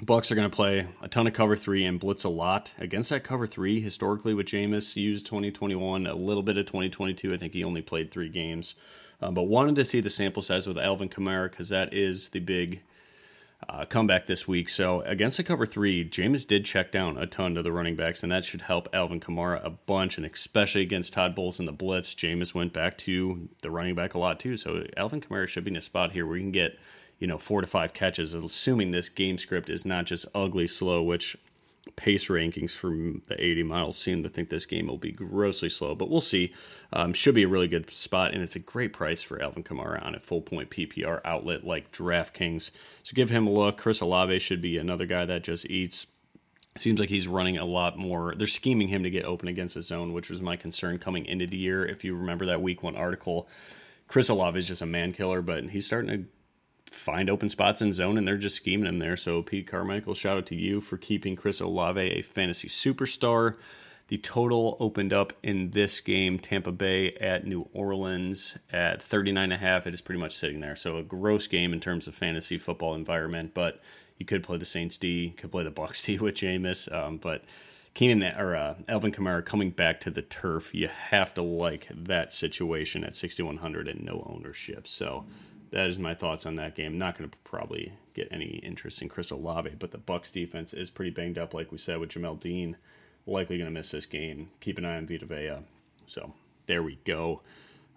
Bucks 0.00 0.32
are 0.32 0.34
going 0.34 0.50
to 0.50 0.54
play 0.54 0.88
a 1.02 1.08
ton 1.08 1.28
of 1.28 1.34
cover 1.34 1.54
three 1.54 1.84
and 1.84 2.00
blitz 2.00 2.24
a 2.24 2.28
lot 2.28 2.72
against 2.78 3.10
that 3.10 3.22
cover 3.22 3.46
three. 3.46 3.80
Historically, 3.80 4.34
with 4.34 4.46
Jameis 4.46 4.96
used 4.96 5.24
2021, 5.26 6.06
a 6.06 6.14
little 6.14 6.42
bit 6.42 6.58
of 6.58 6.66
2022. 6.66 7.32
I 7.32 7.36
think 7.36 7.52
he 7.52 7.62
only 7.62 7.80
played 7.80 8.10
three 8.10 8.28
games, 8.28 8.74
um, 9.22 9.34
but 9.34 9.44
wanted 9.44 9.76
to 9.76 9.84
see 9.84 10.00
the 10.00 10.10
sample 10.10 10.42
size 10.42 10.66
with 10.66 10.78
Alvin 10.78 11.08
Kamara 11.08 11.48
because 11.48 11.68
that 11.68 11.94
is 11.94 12.30
the 12.30 12.40
big 12.40 12.82
uh, 13.68 13.84
comeback 13.84 14.26
this 14.26 14.48
week. 14.48 14.68
So 14.68 15.02
against 15.02 15.36
the 15.36 15.44
cover 15.44 15.64
three, 15.64 16.04
Jameis 16.04 16.44
did 16.44 16.64
check 16.64 16.90
down 16.90 17.16
a 17.16 17.26
ton 17.26 17.54
to 17.54 17.62
the 17.62 17.70
running 17.70 17.94
backs, 17.94 18.24
and 18.24 18.32
that 18.32 18.44
should 18.44 18.62
help 18.62 18.88
Alvin 18.92 19.20
Kamara 19.20 19.64
a 19.64 19.70
bunch, 19.70 20.16
and 20.16 20.26
especially 20.26 20.82
against 20.82 21.12
Todd 21.12 21.36
Bowles 21.36 21.60
in 21.60 21.66
the 21.66 21.72
blitz. 21.72 22.16
Jameis 22.16 22.52
went 22.52 22.72
back 22.72 22.98
to 22.98 23.48
the 23.62 23.70
running 23.70 23.94
back 23.94 24.14
a 24.14 24.18
lot 24.18 24.40
too. 24.40 24.56
So 24.56 24.86
Alvin 24.96 25.20
Kamara 25.20 25.46
should 25.46 25.64
be 25.64 25.70
in 25.70 25.76
a 25.76 25.80
spot 25.80 26.12
here 26.12 26.26
where 26.26 26.36
you 26.36 26.42
can 26.42 26.50
get 26.50 26.78
you 27.18 27.26
know 27.26 27.38
four 27.38 27.60
to 27.60 27.66
five 27.66 27.94
catches, 27.94 28.34
assuming 28.34 28.90
this 28.90 29.08
game 29.08 29.38
script 29.38 29.70
is 29.70 29.84
not 29.84 30.06
just 30.06 30.26
ugly 30.34 30.66
slow, 30.66 31.02
which 31.02 31.36
pace 31.96 32.28
rankings 32.28 32.72
from 32.72 33.22
the 33.28 33.42
80 33.42 33.62
miles 33.64 33.98
seem 33.98 34.22
to 34.22 34.28
think 34.28 34.48
this 34.48 34.66
game 34.66 34.86
will 34.86 34.98
be 34.98 35.12
grossly 35.12 35.68
slow, 35.68 35.94
but 35.94 36.10
we'll 36.10 36.20
see. 36.20 36.52
Um, 36.92 37.12
should 37.12 37.34
be 37.34 37.42
a 37.42 37.48
really 37.48 37.68
good 37.68 37.90
spot, 37.90 38.32
and 38.32 38.42
it's 38.42 38.56
a 38.56 38.60
great 38.60 38.92
price 38.92 39.20
for 39.20 39.42
Alvin 39.42 39.64
Kamara 39.64 40.04
on 40.04 40.14
a 40.14 40.20
full 40.20 40.40
point 40.40 40.70
PPR 40.70 41.20
outlet 41.24 41.64
like 41.64 41.92
DraftKings. 41.92 42.70
So 43.02 43.12
give 43.14 43.30
him 43.30 43.46
a 43.46 43.52
look. 43.52 43.76
Chris 43.76 44.00
Olave 44.00 44.38
should 44.38 44.62
be 44.62 44.78
another 44.78 45.06
guy 45.06 45.24
that 45.24 45.44
just 45.44 45.66
eats. 45.66 46.06
Seems 46.78 46.98
like 46.98 47.08
he's 47.08 47.28
running 47.28 47.58
a 47.58 47.64
lot 47.64 47.98
more. 47.98 48.34
They're 48.36 48.46
scheming 48.46 48.88
him 48.88 49.04
to 49.04 49.10
get 49.10 49.24
open 49.24 49.48
against 49.48 49.76
his 49.76 49.86
zone, 49.86 50.12
which 50.12 50.30
was 50.30 50.40
my 50.40 50.56
concern 50.56 50.98
coming 50.98 51.24
into 51.26 51.46
the 51.46 51.56
year. 51.56 51.84
If 51.84 52.04
you 52.04 52.16
remember 52.16 52.46
that 52.46 52.62
week 52.62 52.82
one 52.82 52.96
article, 52.96 53.48
Chris 54.08 54.28
Olave 54.28 54.58
is 54.58 54.66
just 54.66 54.82
a 54.82 54.86
man 54.86 55.12
killer, 55.12 55.40
but 55.40 55.64
he's 55.70 55.86
starting 55.86 56.10
to 56.10 56.28
find 56.90 57.28
open 57.28 57.48
spots 57.48 57.82
in 57.82 57.92
zone 57.92 58.16
and 58.16 58.26
they're 58.26 58.36
just 58.36 58.56
scheming 58.56 58.86
him 58.86 58.98
there. 58.98 59.16
So 59.16 59.42
Pete 59.42 59.66
Carmichael, 59.66 60.14
shout 60.14 60.38
out 60.38 60.46
to 60.46 60.54
you 60.54 60.80
for 60.80 60.96
keeping 60.96 61.36
Chris 61.36 61.60
Olave 61.60 62.00
a 62.00 62.22
fantasy 62.22 62.68
superstar. 62.68 63.56
The 64.08 64.18
total 64.18 64.76
opened 64.80 65.14
up 65.14 65.32
in 65.42 65.70
this 65.70 66.00
game, 66.00 66.38
Tampa 66.38 66.72
Bay 66.72 67.12
at 67.12 67.46
New 67.46 67.68
Orleans 67.72 68.58
at 68.70 69.00
39.5. 69.00 69.86
It 69.86 69.94
is 69.94 70.02
pretty 70.02 70.20
much 70.20 70.34
sitting 70.34 70.60
there. 70.60 70.76
So 70.76 70.98
a 70.98 71.02
gross 71.02 71.46
game 71.46 71.72
in 71.72 71.80
terms 71.80 72.06
of 72.06 72.14
fantasy 72.14 72.58
football 72.58 72.94
environment, 72.94 73.52
but 73.54 73.80
you 74.18 74.26
could 74.26 74.42
play 74.42 74.58
the 74.58 74.66
Saints 74.66 74.98
D, 74.98 75.30
could 75.36 75.50
play 75.50 75.64
the 75.64 75.70
Bucks 75.70 76.02
D 76.02 76.18
with 76.20 76.34
Jameis, 76.34 76.92
um, 76.92 77.16
but 77.16 77.44
Keenan 77.94 78.38
or 78.38 78.56
uh, 78.56 78.74
Alvin 78.88 79.12
Kamara 79.12 79.44
coming 79.44 79.70
back 79.70 80.00
to 80.00 80.10
the 80.10 80.22
turf, 80.22 80.74
you 80.74 80.88
have 80.88 81.32
to 81.34 81.42
like 81.42 81.88
that 81.90 82.32
situation 82.32 83.04
at 83.04 83.14
6100 83.14 83.88
and 83.88 84.04
no 84.04 84.26
ownership. 84.28 84.88
So 84.88 85.24
that 85.70 85.88
is 85.88 85.98
my 85.98 86.14
thoughts 86.14 86.46
on 86.46 86.56
that 86.56 86.74
game. 86.74 86.98
Not 86.98 87.18
going 87.18 87.30
to 87.30 87.36
probably 87.44 87.92
get 88.14 88.28
any 88.30 88.60
interest 88.62 89.02
in 89.02 89.08
Chris 89.08 89.30
Olave, 89.30 89.76
but 89.78 89.90
the 89.90 89.98
Bucks 89.98 90.30
defense 90.30 90.72
is 90.72 90.90
pretty 90.90 91.10
banged 91.10 91.38
up, 91.38 91.54
like 91.54 91.72
we 91.72 91.78
said 91.78 91.98
with 91.98 92.10
Jamel 92.10 92.38
Dean, 92.38 92.76
likely 93.26 93.58
going 93.58 93.68
to 93.68 93.74
miss 93.74 93.90
this 93.90 94.06
game. 94.06 94.50
Keep 94.60 94.78
an 94.78 94.84
eye 94.84 94.96
on 94.96 95.06
Vita 95.06 95.26
Vea. 95.26 95.64
So 96.06 96.34
there 96.66 96.82
we 96.82 96.98
go. 97.04 97.42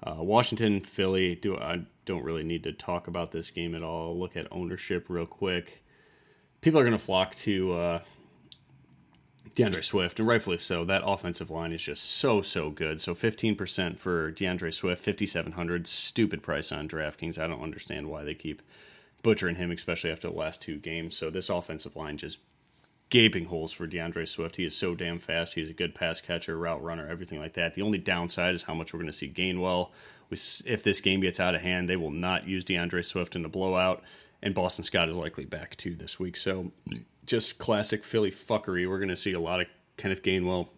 Uh, 0.04 0.18
Washington, 0.20 0.82
Philly. 0.82 1.36
Do 1.36 1.58
I 1.58 1.82
don't 2.06 2.24
really 2.24 2.44
need 2.44 2.64
to 2.64 2.72
talk 2.72 3.08
about 3.08 3.32
this 3.32 3.52
game 3.52 3.76
at 3.76 3.84
all. 3.84 4.18
Look 4.18 4.38
at 4.38 4.48
ownership 4.52 5.06
real 5.10 5.26
quick. 5.26 5.84
People 6.62 6.80
are 6.80 6.84
going 6.84 6.98
to 6.98 7.04
flock 7.04 7.36
to 7.36 7.74
uh, 7.74 8.02
D'Andre 9.58 9.82
Swift, 9.82 10.20
and 10.20 10.28
rightfully 10.28 10.60
so. 10.60 10.86
That 10.86 11.02
offensive 11.04 11.50
line 11.50 11.72
is 11.72 11.82
just 11.82 12.04
so 12.04 12.44
so 12.44 12.70
good. 12.70 13.02
So 13.02 13.16
15% 13.16 13.98
for 13.98 14.30
D'Andre 14.30 14.70
Swift, 14.70 15.04
5700, 15.04 15.88
stupid 15.88 16.44
price 16.44 16.72
on 16.72 16.88
DraftKings. 16.88 17.40
I 17.40 17.48
don't 17.48 17.64
understand 17.64 18.08
why 18.08 18.24
they 18.24 18.36
keep 18.36 18.62
butchering 19.24 19.56
him, 19.56 19.72
especially 19.72 20.12
after 20.12 20.30
the 20.30 20.36
last 20.36 20.62
two 20.62 20.78
games. 20.78 21.18
So 21.18 21.32
this 21.32 21.50
offensive 21.50 21.96
line 21.96 22.18
just 22.18 22.38
gaping 23.10 23.46
holes 23.46 23.72
for 23.72 23.88
D'Andre 23.88 24.26
Swift. 24.26 24.58
He 24.58 24.64
is 24.64 24.78
so 24.78 24.94
damn 24.94 25.18
fast. 25.18 25.56
He's 25.56 25.72
a 25.72 25.74
good 25.74 25.96
pass 25.96 26.22
catcher, 26.22 26.56
route 26.56 26.84
runner, 26.84 27.08
everything 27.08 27.40
like 27.40 27.54
that. 27.54 27.74
The 27.74 27.82
only 27.82 27.98
downside 27.98 28.54
is 28.54 28.62
how 28.62 28.76
much 28.76 28.94
we're 28.94 29.00
going 29.00 29.12
to 29.12 29.18
see 29.18 29.28
Gainwell. 29.28 29.90
We, 30.30 30.38
if 30.72 30.84
this 30.84 31.02
game 31.02 31.22
gets 31.22 31.40
out 31.40 31.56
of 31.56 31.62
hand, 31.62 31.90
they 31.90 31.96
will 31.96 32.12
not 32.12 32.48
use 32.48 32.64
D'Andre 32.64 33.02
Swift 33.02 33.36
in 33.36 33.44
a 33.44 33.50
blowout, 33.50 34.04
and 34.44 34.54
Boston 34.54 34.84
Scott 34.84 35.10
is 35.10 35.16
likely 35.16 35.46
back 35.46 35.76
too 35.78 35.96
this 35.96 36.20
week. 36.20 36.38
So 36.38 36.74
just 37.28 37.60
classic 37.60 38.04
Philly 38.04 38.32
fuckery. 38.32 38.90
We're 38.90 38.98
going 38.98 39.10
to 39.10 39.16
see 39.16 39.34
a 39.34 39.40
lot 39.40 39.62
of 39.62 39.68
Kenneth 39.98 40.24
Gainwell 40.24 40.70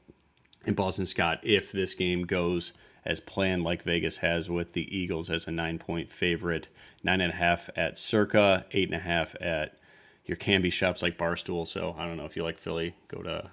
and 0.65 0.75
Boston 0.75 1.05
Scott 1.05 1.39
if 1.43 1.71
this 1.71 1.93
game 1.93 2.23
goes 2.23 2.73
as 3.05 3.19
planned, 3.19 3.63
like 3.63 3.83
Vegas 3.83 4.17
has 4.17 4.49
with 4.49 4.73
the 4.73 4.95
Eagles 4.95 5.29
as 5.29 5.47
a 5.47 5.51
nine 5.51 5.79
point 5.79 6.11
favorite. 6.11 6.67
Nine 7.03 7.21
and 7.21 7.31
a 7.31 7.35
half 7.35 7.69
at 7.75 7.97
Circa, 7.97 8.65
eight 8.71 8.89
and 8.89 8.97
a 8.97 9.03
half 9.03 9.35
at 9.39 9.77
your 10.25 10.35
can 10.35 10.61
be 10.61 10.69
shops 10.69 11.01
like 11.01 11.17
Barstool. 11.17 11.65
So 11.65 11.95
I 11.97 12.05
don't 12.05 12.17
know 12.17 12.25
if 12.25 12.35
you 12.35 12.43
like 12.43 12.57
Philly, 12.59 12.95
go 13.07 13.21
to 13.21 13.49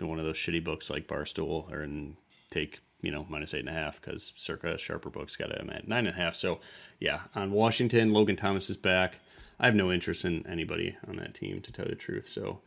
one 0.00 0.18
of 0.18 0.24
those 0.24 0.36
shitty 0.36 0.62
books 0.62 0.90
like 0.90 1.06
Barstool 1.06 1.70
or 1.72 1.80
and 1.82 2.16
take 2.50 2.80
you 3.02 3.10
know 3.10 3.26
minus 3.28 3.54
eight 3.54 3.60
and 3.60 3.68
a 3.68 3.72
half 3.72 4.00
because 4.00 4.32
Circa 4.36 4.78
sharper 4.78 5.10
books 5.10 5.36
got 5.36 5.56
him 5.56 5.70
at 5.70 5.86
nine 5.86 6.06
and 6.06 6.16
a 6.16 6.20
half. 6.20 6.34
So 6.34 6.60
yeah, 6.98 7.22
on 7.34 7.52
Washington, 7.52 8.12
Logan 8.12 8.36
Thomas 8.36 8.68
is 8.70 8.76
back. 8.76 9.20
I 9.60 9.66
have 9.66 9.74
no 9.74 9.90
interest 9.92 10.24
in 10.24 10.46
anybody 10.46 10.96
on 11.06 11.16
that 11.16 11.34
team, 11.34 11.60
to 11.60 11.72
tell 11.72 11.86
you 11.86 11.90
the 11.90 11.96
truth. 11.96 12.28
So, 12.28 12.60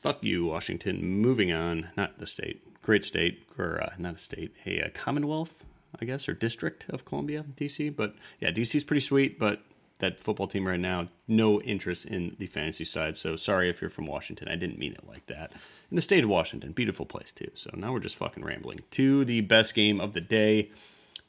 fuck 0.00 0.22
you, 0.22 0.46
Washington. 0.46 1.02
Moving 1.04 1.52
on. 1.52 1.88
Not 1.96 2.18
the 2.18 2.26
state. 2.26 2.62
Great 2.82 3.04
state, 3.04 3.46
or 3.58 3.82
uh, 3.82 3.90
not 3.98 4.14
a 4.14 4.18
state, 4.18 4.56
a, 4.66 4.78
a 4.80 4.90
Commonwealth, 4.90 5.64
I 6.00 6.04
guess, 6.04 6.28
or 6.28 6.32
District 6.32 6.86
of 6.88 7.04
Columbia, 7.04 7.44
DC. 7.56 7.94
But 7.94 8.14
yeah, 8.40 8.50
DC's 8.50 8.84
pretty 8.84 9.00
sweet, 9.00 9.38
but 9.38 9.62
that 9.98 10.20
football 10.20 10.46
team 10.46 10.66
right 10.66 10.80
now, 10.80 11.08
no 11.26 11.60
interest 11.62 12.06
in 12.06 12.36
the 12.38 12.46
fantasy 12.46 12.84
side. 12.84 13.16
So 13.16 13.36
sorry 13.36 13.68
if 13.68 13.80
you're 13.80 13.90
from 13.90 14.06
Washington. 14.06 14.48
I 14.48 14.56
didn't 14.56 14.78
mean 14.78 14.92
it 14.92 15.06
like 15.06 15.26
that. 15.26 15.52
In 15.90 15.96
the 15.96 16.02
state 16.02 16.24
of 16.24 16.30
Washington, 16.30 16.72
beautiful 16.72 17.06
place 17.06 17.32
too. 17.32 17.50
So 17.54 17.70
now 17.74 17.92
we're 17.92 18.00
just 18.00 18.16
fucking 18.16 18.44
rambling. 18.44 18.80
To 18.92 19.24
the 19.24 19.40
best 19.40 19.74
game 19.74 20.00
of 20.00 20.12
the 20.12 20.20
day. 20.20 20.70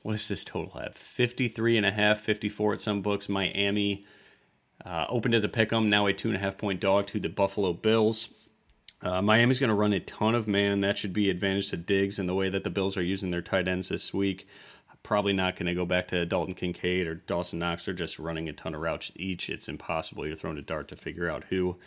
What 0.02 0.14
does 0.14 0.30
this 0.30 0.46
total 0.46 0.80
have? 0.80 0.96
53 0.96 1.76
and 1.76 1.86
a 1.86 1.92
half, 1.92 2.22
54 2.22 2.74
at 2.76 2.82
some 2.82 3.02
books. 3.02 3.28
Miami 3.28 4.06
uh, 4.86 5.06
opened 5.10 5.36
as 5.36 5.44
a 5.44 5.50
pick 5.50 5.72
'em, 5.74 5.90
now 5.90 6.06
a 6.06 6.14
two 6.14 6.30
and 6.30 6.38
a 6.38 6.40
half 6.40 6.58
point 6.58 6.80
dog 6.80 7.08
to 7.08 7.20
the 7.20 7.30
Buffalo 7.30 7.74
Bills. 7.74 8.30
Uh, 9.02 9.22
Miami's 9.22 9.60
going 9.60 9.70
to 9.70 9.76
run 9.76 9.94
a 9.94 10.00
ton 10.00 10.36
of 10.36 10.48
man. 10.48 10.82
That 10.82 10.98
should 10.98 11.14
be 11.14 11.30
advantage 11.30 11.70
to 11.70 11.78
Diggs 11.78 12.20
and 12.20 12.28
the 12.28 12.36
way 12.36 12.50
that 12.50 12.64
the 12.64 12.70
Bills 12.70 12.98
are 12.98 13.04
using 13.04 13.32
their 13.32 13.42
tight 13.42 13.68
ends 13.68 13.90
this 13.90 14.14
week. 14.14 14.48
Probably 15.02 15.32
not 15.32 15.56
going 15.56 15.68
to 15.68 15.74
go 15.74 15.86
back 15.86 16.10
to 16.10 16.26
Dalton 16.26 16.54
Kincaid 16.54 17.08
or 17.08 17.16
Dawson 17.16 17.58
Knox. 17.60 17.86
They're 17.86 17.94
just 17.94 18.20
running 18.20 18.50
a 18.50 18.54
ton 18.54 18.76
of 18.76 18.82
routes 18.82 19.14
each. 19.16 19.50
It's 19.50 19.70
impossible. 19.70 20.28
You're 20.28 20.36
throwing 20.36 20.58
a 20.58 20.62
dart 20.62 20.90
to 20.90 20.98
figure 20.98 21.30
out 21.30 21.46
who 21.46 21.78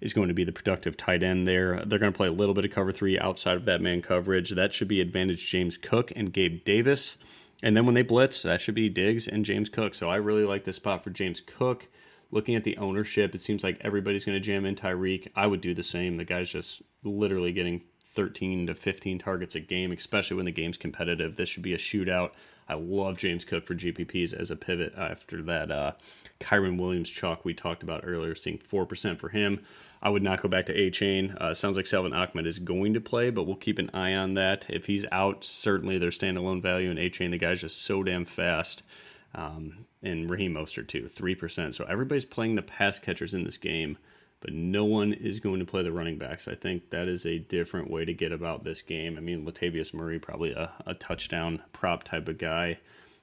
is 0.00 0.14
going 0.14 0.28
to 0.28 0.34
be 0.34 0.44
the 0.44 0.52
productive 0.52 0.96
tight 0.96 1.24
end 1.24 1.48
there. 1.48 1.84
They're 1.84 1.98
going 1.98 2.12
to 2.12 2.16
play 2.16 2.28
a 2.28 2.32
little 2.32 2.54
bit 2.54 2.64
of 2.64 2.70
cover 2.70 2.92
three 2.92 3.18
outside 3.18 3.56
of 3.56 3.64
that 3.64 3.80
man 3.80 4.02
coverage. 4.02 4.50
That 4.50 4.72
should 4.72 4.86
be 4.86 5.00
advantage 5.00 5.50
James 5.50 5.76
Cook 5.76 6.12
and 6.14 6.32
Gabe 6.32 6.64
Davis. 6.64 7.16
And 7.60 7.76
then 7.76 7.86
when 7.86 7.96
they 7.96 8.02
blitz, 8.02 8.42
that 8.42 8.62
should 8.62 8.76
be 8.76 8.88
Diggs 8.88 9.26
and 9.26 9.44
James 9.44 9.68
Cook. 9.68 9.96
So 9.96 10.08
I 10.08 10.16
really 10.16 10.44
like 10.44 10.62
this 10.62 10.76
spot 10.76 11.02
for 11.02 11.10
James 11.10 11.40
Cook 11.40 11.88
looking 12.30 12.54
at 12.54 12.64
the 12.64 12.76
ownership, 12.76 13.34
it 13.34 13.40
seems 13.40 13.64
like 13.64 13.78
everybody's 13.80 14.24
going 14.24 14.36
to 14.36 14.40
jam 14.40 14.64
in 14.64 14.74
Tyreek. 14.74 15.28
I 15.34 15.46
would 15.46 15.60
do 15.60 15.74
the 15.74 15.82
same. 15.82 16.16
The 16.16 16.24
guy's 16.24 16.50
just 16.50 16.82
literally 17.02 17.52
getting 17.52 17.82
13 18.14 18.66
to 18.66 18.74
15 18.74 19.18
targets 19.18 19.54
a 19.54 19.60
game, 19.60 19.92
especially 19.92 20.36
when 20.36 20.46
the 20.46 20.52
game's 20.52 20.76
competitive. 20.76 21.36
This 21.36 21.48
should 21.48 21.62
be 21.62 21.74
a 21.74 21.78
shootout. 21.78 22.32
I 22.68 22.74
love 22.74 23.18
James 23.18 23.44
Cook 23.44 23.66
for 23.66 23.74
GPPs 23.74 24.32
as 24.32 24.50
a 24.50 24.56
pivot 24.56 24.94
after 24.96 25.42
that 25.42 25.72
uh, 25.72 25.92
Kyren 26.38 26.78
Williams 26.78 27.10
chalk 27.10 27.44
we 27.44 27.52
talked 27.52 27.82
about 27.82 28.02
earlier, 28.04 28.34
seeing 28.34 28.58
4% 28.58 29.18
for 29.18 29.30
him. 29.30 29.60
I 30.02 30.08
would 30.08 30.22
not 30.22 30.40
go 30.40 30.48
back 30.48 30.66
to 30.66 30.74
Achane. 30.74 31.36
Uh, 31.36 31.52
sounds 31.52 31.76
like 31.76 31.86
Salvon 31.86 32.12
Ahmed 32.12 32.46
is 32.46 32.58
going 32.58 32.94
to 32.94 33.00
play, 33.00 33.30
but 33.30 33.42
we'll 33.42 33.56
keep 33.56 33.78
an 33.78 33.90
eye 33.92 34.14
on 34.14 34.34
that. 34.34 34.66
If 34.68 34.86
he's 34.86 35.04
out, 35.12 35.44
certainly 35.44 35.98
there's 35.98 36.18
standalone 36.18 36.62
value 36.62 36.90
in 36.90 36.96
Achane. 36.96 37.32
The 37.32 37.38
guy's 37.38 37.60
just 37.60 37.82
so 37.82 38.02
damn 38.02 38.24
fast. 38.24 38.82
Um, 39.34 39.86
and 40.02 40.28
Raheem 40.28 40.54
Mostert 40.54 40.88
too, 40.88 41.08
three 41.08 41.34
percent. 41.34 41.74
So 41.74 41.84
everybody's 41.84 42.24
playing 42.24 42.56
the 42.56 42.62
pass 42.62 42.98
catchers 42.98 43.32
in 43.32 43.44
this 43.44 43.56
game, 43.56 43.96
but 44.40 44.52
no 44.52 44.84
one 44.84 45.12
is 45.12 45.38
going 45.38 45.60
to 45.60 45.64
play 45.64 45.82
the 45.82 45.92
running 45.92 46.18
backs. 46.18 46.48
I 46.48 46.56
think 46.56 46.90
that 46.90 47.06
is 47.06 47.24
a 47.24 47.38
different 47.38 47.90
way 47.90 48.04
to 48.04 48.12
get 48.12 48.32
about 48.32 48.64
this 48.64 48.82
game. 48.82 49.16
I 49.16 49.20
mean, 49.20 49.46
Latavius 49.46 49.94
Murray 49.94 50.18
probably 50.18 50.52
a, 50.52 50.72
a 50.84 50.94
touchdown 50.94 51.62
prop 51.72 52.02
type 52.02 52.26
of 52.26 52.38
guy 52.38 52.78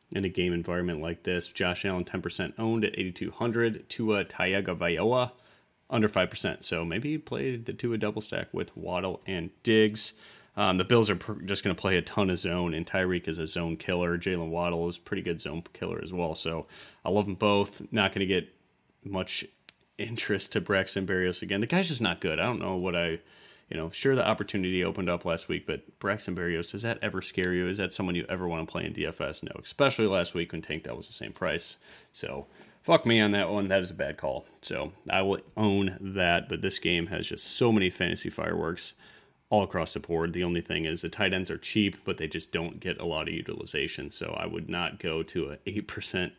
in 0.09 0.23
a 0.23 0.29
game 0.29 0.53
environment 0.53 1.01
like 1.01 1.23
this. 1.23 1.49
Josh 1.49 1.83
Allen 1.83 2.05
ten 2.05 2.21
percent 2.21 2.53
owned 2.57 2.85
at 2.85 2.97
eighty 2.97 3.11
two 3.11 3.31
hundred. 3.31 3.89
Tua 3.89 4.23
Tagovailoa 4.23 5.31
under 5.89 6.07
five 6.07 6.29
percent. 6.29 6.63
So 6.63 6.85
maybe 6.85 7.17
play 7.17 7.57
the 7.57 7.73
Tua 7.73 7.97
double 7.97 8.21
stack 8.21 8.47
with 8.53 8.77
Waddle 8.77 9.21
and 9.27 9.49
Diggs. 9.63 10.13
Um, 10.57 10.79
the 10.79 10.83
Bills 10.83 11.09
are 11.11 11.15
pr- 11.15 11.43
just 11.45 11.63
going 11.63 11.75
to 11.75 11.79
play 11.79 11.97
a 11.97 12.01
ton 12.01 12.31
of 12.31 12.39
zone, 12.39 12.73
and 12.73 12.85
Tyreek 12.85 13.27
is 13.27 13.37
a 13.37 13.47
zone 13.47 13.77
killer. 13.77 14.17
Jalen 14.17 14.49
Waddle 14.49 14.89
is 14.89 14.97
pretty 14.97 15.21
good 15.21 15.39
zone 15.39 15.63
killer 15.71 16.01
as 16.03 16.11
well. 16.11 16.33
So 16.33 16.65
I 17.05 17.11
love 17.11 17.25
them 17.25 17.35
both. 17.35 17.81
Not 17.91 18.11
going 18.11 18.21
to 18.21 18.25
get 18.25 18.49
much 19.03 19.45
interest 19.99 20.53
to 20.53 20.61
Braxton 20.61 21.05
Berrios 21.05 21.43
again. 21.43 21.61
The 21.61 21.67
guy's 21.67 21.87
just 21.87 22.01
not 22.01 22.19
good. 22.19 22.39
I 22.39 22.43
don't 22.43 22.59
know 22.59 22.75
what 22.75 22.95
I, 22.95 23.19
you 23.69 23.77
know, 23.77 23.91
sure 23.91 24.15
the 24.15 24.27
opportunity 24.27 24.83
opened 24.83 25.09
up 25.09 25.25
last 25.25 25.47
week, 25.47 25.67
but 25.67 25.99
Braxton 25.99 26.35
Berrios, 26.35 26.71
does 26.71 26.81
that 26.81 26.97
ever 27.03 27.21
scare 27.21 27.53
you? 27.53 27.67
Is 27.67 27.77
that 27.77 27.93
someone 27.93 28.15
you 28.15 28.25
ever 28.27 28.47
want 28.47 28.67
to 28.67 28.71
play 28.71 28.83
in 28.85 28.93
DFS? 28.93 29.43
No, 29.43 29.51
especially 29.63 30.07
last 30.07 30.33
week 30.33 30.51
when 30.51 30.63
Tank 30.63 30.83
Dell 30.83 30.97
was 30.97 31.07
the 31.07 31.13
same 31.13 31.33
price. 31.33 31.77
So 32.11 32.47
fuck 32.81 33.05
me 33.05 33.19
on 33.19 33.31
that 33.31 33.51
one. 33.51 33.67
That 33.67 33.81
is 33.81 33.91
a 33.91 33.95
bad 33.95 34.17
call. 34.17 34.47
So 34.63 34.91
I 35.07 35.21
will 35.21 35.39
own 35.55 35.97
that, 35.99 36.49
but 36.49 36.61
this 36.61 36.79
game 36.79 37.07
has 37.07 37.27
just 37.27 37.45
so 37.45 37.71
many 37.71 37.91
fantasy 37.91 38.31
fireworks 38.31 38.93
all 39.49 39.63
across 39.63 39.93
the 39.93 39.99
board. 39.99 40.33
The 40.33 40.43
only 40.43 40.61
thing 40.61 40.85
is 40.85 41.01
the 41.01 41.09
tight 41.09 41.33
ends 41.33 41.49
are 41.49 41.57
cheap, 41.57 41.97
but 42.03 42.17
they 42.17 42.27
just 42.27 42.51
don't 42.51 42.79
get 42.79 42.99
a 42.99 43.05
lot 43.05 43.27
of 43.27 43.33
utilization. 43.33 44.11
So 44.11 44.35
I 44.37 44.45
would 44.45 44.69
not 44.69 44.99
go 44.99 45.23
to 45.23 45.51
a 45.51 45.57
eight 45.65 45.87
percent 45.87 46.33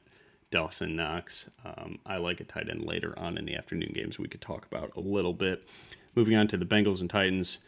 Dawson 0.51 0.97
Knox. 0.97 1.49
Um, 1.65 1.99
I 2.07 2.17
like 2.17 2.41
a 2.41 2.45
tight 2.45 2.69
end 2.71 2.85
later 2.85 3.19
on 3.19 3.39
in 3.39 3.45
the 3.45 3.55
afternoon 3.55 3.93
games. 3.95 4.19
We 4.19 4.29
could 4.29 4.41
talk 4.41 4.67
about 4.67 4.97
a 4.97 5.01
little 5.01 5.35
bit. 5.35 5.69
Moving 6.15 6.37
on 6.37 6.49
to 6.49 6.57
the 6.57 6.65
Bengals 6.65 7.01
and 7.01 7.11
Titans. 7.11 7.59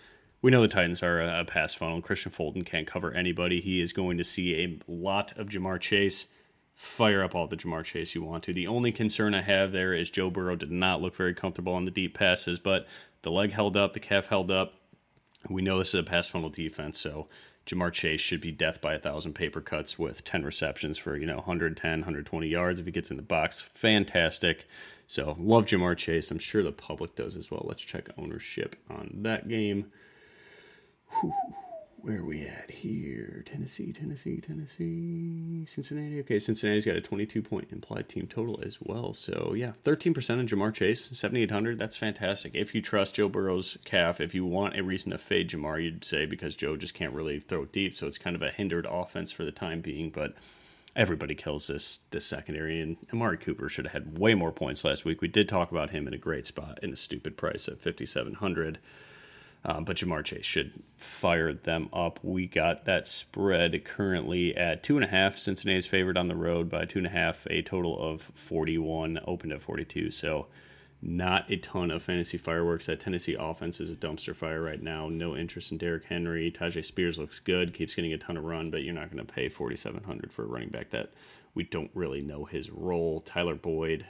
We 0.42 0.50
know 0.50 0.62
the 0.62 0.68
Titans 0.68 1.03
are 1.03 1.20
a, 1.20 1.40
a 1.40 1.44
pass 1.44 1.74
funnel. 1.74 2.00
Kristian 2.00 2.33
Fulton 2.33 2.64
can't 2.64 2.87
cover 2.87 3.12
anybody. 3.12 3.61
He 3.61 3.81
is 3.81 3.92
going 3.92 4.16
to 4.18 4.24
see 4.24 4.55
a 4.55 4.79
lot 4.90 5.37
of 5.38 5.48
Ja'Marr 5.48 5.79
Chase. 5.81 6.26
Fire 6.74 7.22
up 7.22 7.35
all 7.35 7.46
the 7.46 7.59
Ja'Marr 7.59 7.85
Chase 7.85 8.14
you 8.14 8.22
want 8.22 8.44
to. 8.44 8.55
The 8.55 8.66
only 8.66 8.92
concern 8.92 9.35
I 9.35 9.42
have 9.42 9.72
there 9.72 9.92
is 9.92 10.11
Joe 10.11 10.31
Burrow 10.31 10.57
did 10.57 10.70
not 10.70 11.03
look 11.03 11.14
very 11.14 11.35
comfortable 11.35 11.74
on 11.74 11.85
the 11.85 11.90
deep 11.90 12.16
passes, 12.16 12.59
but 12.59 12.87
the 13.20 13.31
leg 13.31 13.53
held 13.53 13.76
up, 13.76 13.92
the 13.92 14.00
calf 14.00 14.29
held 14.29 14.50
up 14.50 14.80
we 15.48 15.62
know 15.62 15.79
this 15.79 15.88
is 15.88 16.00
a 16.00 16.03
pass 16.03 16.29
funnel 16.29 16.50
defense, 16.50 17.00
so 17.00 17.29
Ja'Marr 17.66 17.92
Chase 17.92 18.20
should 18.20 18.40
be 18.40 18.53
death 18.53 18.81
by 18.81 18.94
a 18.94 18.98
thousand 18.98 19.35
paper 19.35 19.61
cuts 19.61 19.98
with 19.98 20.24
10 20.24 20.44
receptions 20.44 20.98
for, 20.98 21.16
you 21.16 21.26
know, 21.26 21.37
110, 21.37 21.90
120 22.00 22.48
yards 22.48 22.79
if 22.79 22.87
he 22.87 22.92
gets 22.92 23.11
in 23.11 23.16
the 23.16 23.22
box. 23.22 23.61
Fantastic. 23.61 24.66
So, 25.07 25.37
love 25.38 25.66
Ja'Marr 25.66 25.96
Chase. 25.96 26.31
I'm 26.31 26.38
sure 26.38 26.62
the 26.62 26.72
public 26.72 27.14
does 27.14 27.37
as 27.37 27.50
well. 27.50 27.64
Let's 27.66 27.83
check 27.83 28.11
ownership 28.16 28.76
on 28.88 29.11
that 29.22 29.48
game. 29.48 29.90
Whew. 31.20 31.33
Where 32.03 32.21
are 32.21 32.25
we 32.25 32.47
at 32.47 32.71
here? 32.71 33.45
Tennessee, 33.45 33.93
Tennessee, 33.93 34.41
Tennessee, 34.41 35.67
Cincinnati. 35.67 36.21
Okay, 36.21 36.39
Cincinnati's 36.39 36.87
got 36.87 36.97
a 36.97 37.01
22 37.03 37.43
point 37.43 37.69
implied 37.71 38.09
team 38.09 38.27
total 38.27 38.59
as 38.65 38.79
well. 38.81 39.13
So, 39.13 39.53
yeah, 39.55 39.73
13% 39.85 40.39
on 40.39 40.49
Ja'Marr 40.49 40.73
Chase, 40.73 41.11
7,800. 41.13 41.79
That's 41.79 41.97
fantastic. 41.97 42.55
If 42.55 42.75
you 42.75 42.81
trust 42.81 43.17
Joe 43.17 43.29
Burrow's 43.29 43.77
calf, 43.85 44.19
if 44.19 44.35
you 44.35 44.47
want 44.47 44.79
a 44.79 44.83
reason 44.83 45.11
to 45.11 45.19
fade 45.19 45.51
Ja'Marr, 45.51 45.85
you'd 45.85 46.05
say 46.05 46.25
because 46.25 46.57
Joe 46.57 46.77
just 46.77 46.95
can't 46.95 47.13
really 47.13 47.39
throw 47.39 47.67
deep. 47.67 47.95
So, 47.95 48.07
it's 48.07 48.19
kind 48.19 48.35
of 48.35 48.41
a 48.41 48.51
hindered 48.51 48.87
offense 48.91 49.31
for 49.31 49.45
the 49.45 49.53
time 49.53 49.83
being. 49.83 50.09
But 50.09 50.35
everybody 50.97 51.35
kills 51.35 51.67
this 51.67 52.01
this 52.13 52.25
secondary, 52.25 52.81
and 52.81 52.97
Amari 53.13 53.37
Cooper 53.37 53.69
should 53.69 53.89
have 53.89 54.05
had 54.05 54.19
way 54.19 54.35
more 54.35 54.53
points 54.53 54.85
last 54.85 55.05
week. 55.05 55.21
We 55.21 55.29
did 55.29 55.51
talk 55.51 55.71
about 55.71 55.91
him 55.91 56.09
in 56.09 56.15
a 56.15 56.19
great 56.19 56.47
spot 56.47 56.79
in 56.83 56.93
a 56.93 56.97
stupid 56.97 57.37
price 57.37 57.69
at 57.69 57.83
5,700. 57.83 58.79
Um, 59.64 59.85
but 59.85 59.99
Ja'Marr 59.99 60.25
Chase 60.25 60.46
should 60.46 60.83
fire 60.96 61.53
them 61.53 61.90
up. 61.92 62.18
We 62.23 62.46
got 62.46 62.87
that 62.87 63.07
spread 63.07 63.85
currently 63.85 64.57
at 64.57 64.83
two 64.83 64.96
and 64.96 65.05
a 65.05 65.09
half. 65.09 65.38
Cincinnati's 65.38 65.87
favored 65.87 66.16
on 66.16 66.29
the 66.29 66.37
road 66.37 66.70
by 66.70 66.87
two 66.87 66.99
and 67.01 67.07
a 67.07 67.11
half, 67.11 67.46
a 67.51 67.61
total 67.61 67.99
of 67.99 68.23
41, 68.35 69.20
opened 69.27 69.53
at 69.53 69.61
42. 69.61 70.11
So, 70.11 70.46
not 71.03 71.51
a 71.51 71.57
ton 71.57 71.90
of 71.90 72.03
fantasy 72.03 72.37
fireworks. 72.37 72.87
That 72.87 73.01
Tennessee 73.01 73.37
offense 73.38 73.81
is 73.81 73.90
a 73.90 73.96
dumpster 73.96 74.35
fire 74.37 74.62
right 74.62 74.83
now. 74.83 75.09
No 75.09 75.35
interest 75.35 75.73
in 75.73 75.79
Derrick 75.79 76.05
Henry. 76.05 76.51
Tyjae 76.51 76.85
Spears 76.85 77.18
looks 77.18 77.40
good, 77.40 77.73
keeps 77.73 77.94
getting 77.94 78.12
a 78.12 78.18
ton 78.18 78.37
of 78.37 78.44
run, 78.44 78.70
but 78.70 78.83
you're 78.83 78.94
not 78.94 79.11
going 79.11 79.25
to 79.25 79.33
pay 79.33 79.49
4,700 79.49 80.31
for 80.31 80.42
a 80.44 80.46
running 80.46 80.68
back 80.68 80.90
that 80.90 81.12
we 81.55 81.64
don't 81.64 81.90
really 81.94 82.20
know 82.20 82.44
his 82.44 82.70
role. 82.70 83.20
Tyler 83.20 83.55
Boyd, 83.55 84.07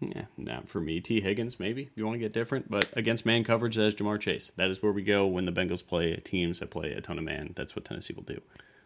yeah, 0.00 0.26
not 0.36 0.68
for 0.68 0.80
me. 0.80 1.00
Tee 1.00 1.20
Higgins, 1.20 1.58
maybe 1.58 1.90
you 1.96 2.06
want 2.06 2.14
to 2.14 2.20
get 2.20 2.32
different, 2.32 2.70
but 2.70 2.88
against 2.96 3.26
man 3.26 3.42
coverage, 3.42 3.76
that 3.76 3.86
is 3.86 3.94
Ja'Marr 3.94 4.20
Chase. 4.20 4.52
That 4.56 4.70
is 4.70 4.82
where 4.82 4.92
we 4.92 5.02
go 5.02 5.26
when 5.26 5.44
the 5.44 5.52
Bengals 5.52 5.84
play 5.84 6.14
teams 6.16 6.60
that 6.60 6.70
play 6.70 6.92
a 6.92 7.00
ton 7.00 7.18
of 7.18 7.24
man. 7.24 7.52
That's 7.56 7.74
what 7.74 7.84
Tennessee 7.84 8.14
will 8.14 8.22
do. 8.22 8.40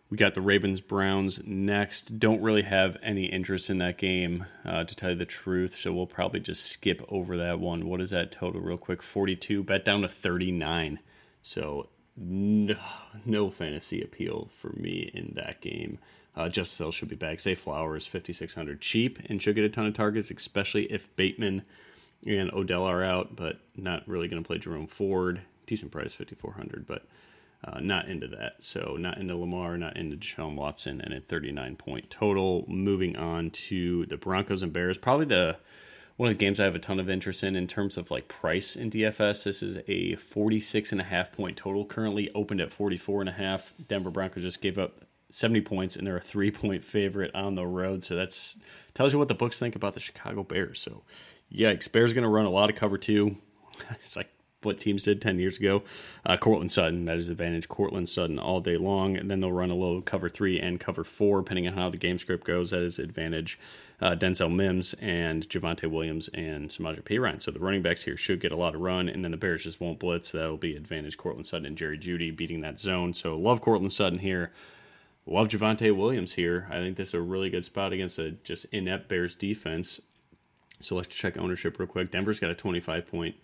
We 0.09 0.17
got 0.17 0.35
the 0.35 0.43
Ravens 0.43 0.81
Browns 0.83 1.41
next. 1.45 2.19
Don't 2.19 2.43
really 2.43 2.63
have 2.63 2.99
any 3.03 3.27
interest 3.27 3.71
in 3.71 3.79
that 3.79 3.97
game, 3.97 4.47
uh, 4.65 4.85
to 4.85 4.95
tell 4.95 5.11
you 5.11 5.17
the 5.17 5.25
truth. 5.25 5.77
So 5.77 5.93
we'll 5.93 6.07
probably 6.07 6.41
just 6.41 6.65
skip 6.67 7.03
over 7.09 7.37
that 7.39 7.61
one. 7.61 7.89
What 7.89 8.03
is 8.03 8.11
that 8.11 8.31
total, 8.31 8.61
real 8.61 8.77
quick? 8.77 9.03
42, 9.03 9.63
bet 9.63 9.87
down 9.87 10.03
to 10.03 10.09
39. 10.09 10.99
So 11.43 11.89
no, 12.17 12.77
no 13.25 13.51
fantasy 13.51 14.03
appeal 14.03 14.51
for 14.55 14.73
me 14.77 15.11
in 15.15 15.33
that 15.35 15.61
game. 15.61 15.99
Uh, 16.35 16.49
Justice 16.49 16.79
Hill 16.79 16.93
should 16.93 17.09
be 17.09 17.17
back. 17.17 17.41
Zay 17.41 17.55
Flowers, 17.55 18.07
5,600 18.07 18.81
cheap 18.81 19.19
and 19.27 19.41
should 19.43 19.55
get 19.55 19.65
a 19.65 19.69
ton 19.69 19.87
of 19.87 19.95
targets, 19.95 20.31
especially 20.31 20.85
if 20.85 21.15
Bateman 21.17 21.63
and 22.27 22.51
Odell 22.53 22.85
are 22.85 23.03
out, 23.03 23.37
but 23.37 23.59
not 23.77 24.07
really 24.09 24.29
going 24.29 24.43
to 24.43 24.47
play 24.47 24.59
Jerome 24.59 24.87
Ford. 24.87 25.43
Decent 25.67 25.93
price, 25.93 26.15
5,400, 26.15 26.87
but 26.87 27.05
uh, 27.65 27.81
not 27.81 28.09
into 28.09 28.27
that. 28.29 28.57
So 28.61 28.97
not 28.99 29.19
into 29.19 29.37
Lamar, 29.37 29.77
not 29.77 29.97
into 29.97 30.17
Deshaun 30.17 30.55
Watson, 30.55 31.01
and 31.01 31.13
a 31.15 31.21
39 31.21 31.77
point 31.77 32.11
total. 32.11 32.65
Moving 32.67 33.17
on 33.17 33.51
to 33.51 34.07
the 34.07 34.17
Broncos 34.17 34.63
and 34.63 34.73
Bears, 34.73 34.99
probably 34.99 35.27
the 35.27 35.59
one 36.17 36.29
of 36.29 36.37
the 36.37 36.45
games 36.45 36.61
I 36.61 36.65
have 36.65 36.75
a 36.75 36.79
ton 36.79 37.01
of 37.01 37.09
interest 37.09 37.43
in 37.43 37.57
in 37.57 37.67
terms 37.67 37.97
of 37.97 38.11
like 38.11 38.29
price 38.29 38.77
in 38.77 38.91
DFS. 38.91 39.45
This 39.45 39.63
is 39.63 39.79
a 39.89 40.17
46 40.17 40.93
and 40.93 41.01
a 41.01 41.05
half 41.05 41.33
point 41.33 41.57
total, 41.57 41.85
currently 41.85 42.31
opened 42.35 42.61
at 42.61 42.73
44 42.73 43.21
and 43.21 43.29
a 43.29 43.33
half. 43.33 43.73
Denver 43.89 44.11
Broncos 44.11 44.43
just 44.43 44.61
gave 44.61 44.79
up 44.79 45.01
70 45.33 45.63
points 45.63 45.97
and 45.97 46.07
they're 46.07 46.19
a 46.19 46.21
three 46.21 46.51
point 46.51 46.85
favorite 46.85 47.35
on 47.35 47.57
the 47.57 47.67
road. 47.67 48.05
So 48.05 48.15
that's 48.15 48.57
tells 48.95 49.13
you 49.13 49.19
what 49.19 49.29
the 49.29 49.35
books 49.35 49.59
think 49.59 49.75
about 49.75 49.95
the 49.95 50.01
Chicago 50.01 50.43
Bears. 50.45 50.81
So 50.81 51.03
yikes, 51.53 51.91
Bears 51.91 52.13
going 52.13 52.23
to 52.23 52.29
run 52.29 52.45
a 52.45 52.51
lot 52.51 52.71
of 52.71 52.77
cover 52.77 52.99
two. 52.99 53.37
it's 53.91 54.17
like 54.17 54.29
what 54.63 54.79
teams 54.79 55.03
did 55.03 55.21
10 55.21 55.39
years 55.39 55.59
ago. 55.59 55.83
Uh, 56.25 56.37
Courtland 56.37 56.71
Sutton, 56.71 57.07
that 57.07 57.17
is 57.17 57.29
advantage. 57.29 57.69
Courtland 57.69 58.09
Sutton 58.09 58.39
all 58.39 58.61
day 58.61 58.77
long. 58.77 59.17
And 59.17 59.31
then 59.31 59.41
they'll 59.41 59.51
run 59.51 59.71
a 59.71 59.75
little 59.75 60.03
cover 60.03 60.29
three 60.29 60.61
and 60.61 60.79
cover 60.79 61.03
four, 61.03 61.41
depending 61.41 61.67
on 61.67 61.75
how 61.75 61.91
the 61.91 61.97
game 61.97 62.19
script 62.19 62.47
goes. 62.47 62.71
That 62.71 62.83
is 62.83 62.99
advantage. 62.99 63.59
Uh, 64.01 64.17
Denzel 64.17 64.53
Mims 64.53 64.95
and 64.95 65.49
Javonte 65.49 65.89
Williams 65.91 66.29
and 66.35 66.71
Samaje 66.71 67.03
Perine. 67.03 67.41
So 67.41 67.51
the 67.51 67.61
running 67.61 67.83
backs 67.83 68.03
here 68.03 68.17
should 68.17 68.41
get 68.41 68.51
a 68.51 68.57
lot 68.57 68.75
of 68.75 68.81
run, 68.81 69.09
and 69.09 69.25
then 69.25 69.31
the 69.31 69.37
Bears 69.37 69.63
just 69.63 69.81
won't 69.81 70.01
blitz. 70.01 70.33
That'll 70.33 70.57
be 70.57 70.75
advantage 70.75 71.17
Courtland 71.17 71.47
Sutton 71.47 71.67
and 71.67 71.77
Jerry 71.77 71.99
Jeudy 71.99 72.37
beating 72.37 72.63
that 72.63 72.81
zone. 72.81 73.15
So 73.15 73.37
love 73.37 73.61
Courtland 73.61 73.93
Sutton 73.93 74.19
here. 74.19 74.51
Love 75.27 75.49
Javonte 75.49 75.97
Williams 75.97 76.35
here. 76.35 76.67
I 76.71 76.75
think 76.75 76.97
this 76.97 77.09
is 77.09 77.15
a 77.15 77.21
really 77.21 77.51
good 77.51 77.65
spot 77.65 77.93
against 77.93 78.19
a 78.19 78.33
just 78.33 78.65
inept 78.67 79.09
Bears 79.09 79.35
defense. 79.35 80.01
So 80.81 80.97
let's 80.97 81.15
check 81.15 81.39
ownership 81.39 81.79
real 81.79 81.87
quick. 81.87 82.11
Denver's 82.11 82.41
got 82.41 82.51
a 82.51 82.57
25 82.57 83.07
point 83.07 83.37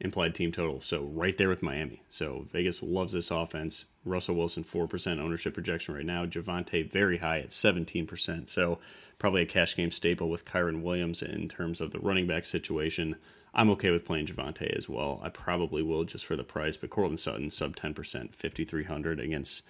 implied 0.00 0.34
team 0.34 0.50
total. 0.50 0.80
So 0.80 1.02
right 1.02 1.36
there 1.36 1.50
with 1.50 1.62
Miami. 1.62 2.02
So 2.08 2.46
Vegas 2.50 2.82
loves 2.82 3.12
this 3.12 3.30
offense. 3.30 3.84
Russell 4.04 4.34
Wilson, 4.34 4.64
4% 4.64 5.20
ownership 5.20 5.52
projection 5.52 5.94
right 5.94 6.06
now. 6.06 6.24
Javonte 6.24 6.90
very 6.90 7.18
high 7.18 7.40
at 7.40 7.50
17%. 7.50 8.48
So 8.48 8.78
probably 9.18 9.42
a 9.42 9.46
cash 9.46 9.76
game 9.76 9.90
staple 9.90 10.30
with 10.30 10.46
Kyren 10.46 10.80
Williams 10.82 11.20
in 11.20 11.48
terms 11.48 11.82
of 11.82 11.90
the 11.90 12.00
running 12.00 12.26
back 12.26 12.46
situation. 12.46 13.16
I'm 13.52 13.68
okay 13.70 13.90
with 13.90 14.06
playing 14.06 14.26
Javonte 14.26 14.74
as 14.74 14.88
well. 14.88 15.20
I 15.22 15.28
probably 15.28 15.82
will 15.82 16.04
just 16.04 16.24
for 16.24 16.36
the 16.36 16.44
price, 16.44 16.78
but 16.78 16.88
Courtland 16.88 17.20
Sutton, 17.20 17.50
sub 17.50 17.76
10%, 17.76 17.94
5,300 18.34 19.20
against 19.20 19.62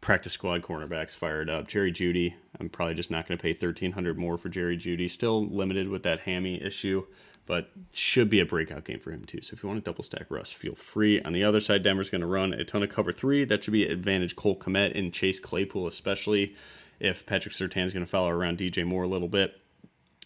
practice 0.00 0.32
squad 0.32 0.62
cornerbacks 0.62 1.10
fired 1.10 1.50
up. 1.50 1.68
Jerry 1.68 1.92
Jeudy, 1.92 2.34
I'm 2.58 2.68
probably 2.68 2.94
just 2.94 3.10
not 3.10 3.28
going 3.28 3.36
to 3.36 3.42
pay 3.42 3.52
1300 3.52 4.18
more 4.18 4.38
for 4.38 4.48
Jerry 4.48 4.76
Jeudy. 4.76 5.10
Still 5.10 5.46
limited 5.46 5.88
with 5.88 6.02
that 6.04 6.20
hammy 6.20 6.62
issue, 6.62 7.06
but 7.46 7.70
should 7.92 8.30
be 8.30 8.40
a 8.40 8.46
breakout 8.46 8.84
game 8.84 9.00
for 9.00 9.10
him 9.10 9.24
too. 9.24 9.42
So 9.42 9.54
if 9.54 9.62
you 9.62 9.68
want 9.68 9.84
to 9.84 9.88
double 9.90 10.04
stack 10.04 10.26
Russ, 10.30 10.52
feel 10.52 10.74
free. 10.74 11.20
On 11.22 11.32
the 11.32 11.44
other 11.44 11.60
side, 11.60 11.82
Denver's 11.82 12.10
going 12.10 12.22
to 12.22 12.26
run 12.26 12.52
a 12.52 12.64
ton 12.64 12.82
of 12.82 12.88
cover 12.88 13.12
three. 13.12 13.44
That 13.44 13.64
should 13.64 13.72
be 13.72 13.84
advantage 13.84 14.36
Cole 14.36 14.56
Kmet 14.58 14.98
and 14.98 15.12
Chase 15.12 15.38
Claypool, 15.40 15.86
especially 15.86 16.54
if 16.98 17.26
Patrick 17.26 17.54
Surtain 17.54 17.86
is 17.86 17.92
going 17.92 18.04
to 18.04 18.10
follow 18.10 18.30
around 18.30 18.58
DJ 18.58 18.84
Moore 18.84 19.04
a 19.04 19.08
little 19.08 19.28
bit. 19.28 19.60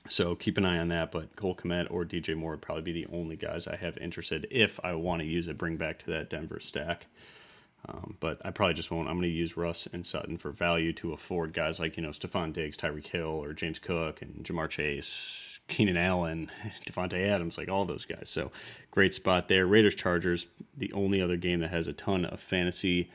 So 0.08 0.34
keep 0.34 0.58
an 0.58 0.64
eye 0.64 0.78
on 0.78 0.88
that. 0.88 1.10
But 1.10 1.34
Cole 1.34 1.56
Kmet 1.56 1.90
or 1.90 2.04
DJ 2.04 2.36
Moore 2.36 2.52
would 2.52 2.62
probably 2.62 2.82
be 2.82 2.92
the 2.92 3.06
only 3.12 3.36
guys 3.36 3.66
I 3.66 3.76
have 3.76 3.96
interested 3.98 4.46
if 4.50 4.78
I 4.84 4.94
want 4.94 5.20
to 5.22 5.26
use 5.26 5.48
a 5.48 5.54
bring 5.54 5.76
back 5.76 5.98
to 6.00 6.10
that 6.10 6.30
Denver 6.30 6.60
stack. 6.60 7.06
Um, 7.86 8.16
but 8.20 8.40
I 8.44 8.50
probably 8.50 8.74
just 8.74 8.90
won't. 8.90 9.08
I'm 9.08 9.16
going 9.16 9.28
to 9.30 9.36
use 9.36 9.56
Russ 9.56 9.86
and 9.92 10.06
Sutton 10.06 10.38
for 10.38 10.50
value 10.50 10.92
to 10.94 11.12
afford 11.12 11.52
guys 11.52 11.78
like, 11.78 11.96
you 11.96 12.02
know, 12.02 12.10
Stefon 12.10 12.52
Diggs, 12.52 12.76
Tyreek 12.76 13.06
Hill, 13.06 13.26
or 13.26 13.52
James 13.52 13.78
Cook, 13.78 14.22
and 14.22 14.42
Ja'Marr 14.42 14.70
Chase, 14.70 15.60
Keenan 15.68 15.96
Allen, 15.96 16.50
Davante 16.86 17.28
Adams, 17.28 17.58
like 17.58 17.68
all 17.68 17.84
those 17.84 18.06
guys. 18.06 18.28
So 18.28 18.50
great 18.90 19.14
spot 19.14 19.48
there. 19.48 19.66
Raiders 19.66 19.94
Chargers, 19.94 20.46
the 20.76 20.92
only 20.92 21.20
other 21.20 21.36
game 21.36 21.60
that 21.60 21.70
has 21.70 21.86
a 21.86 21.92
ton 21.92 22.24
of 22.24 22.40
fantasy 22.40 23.10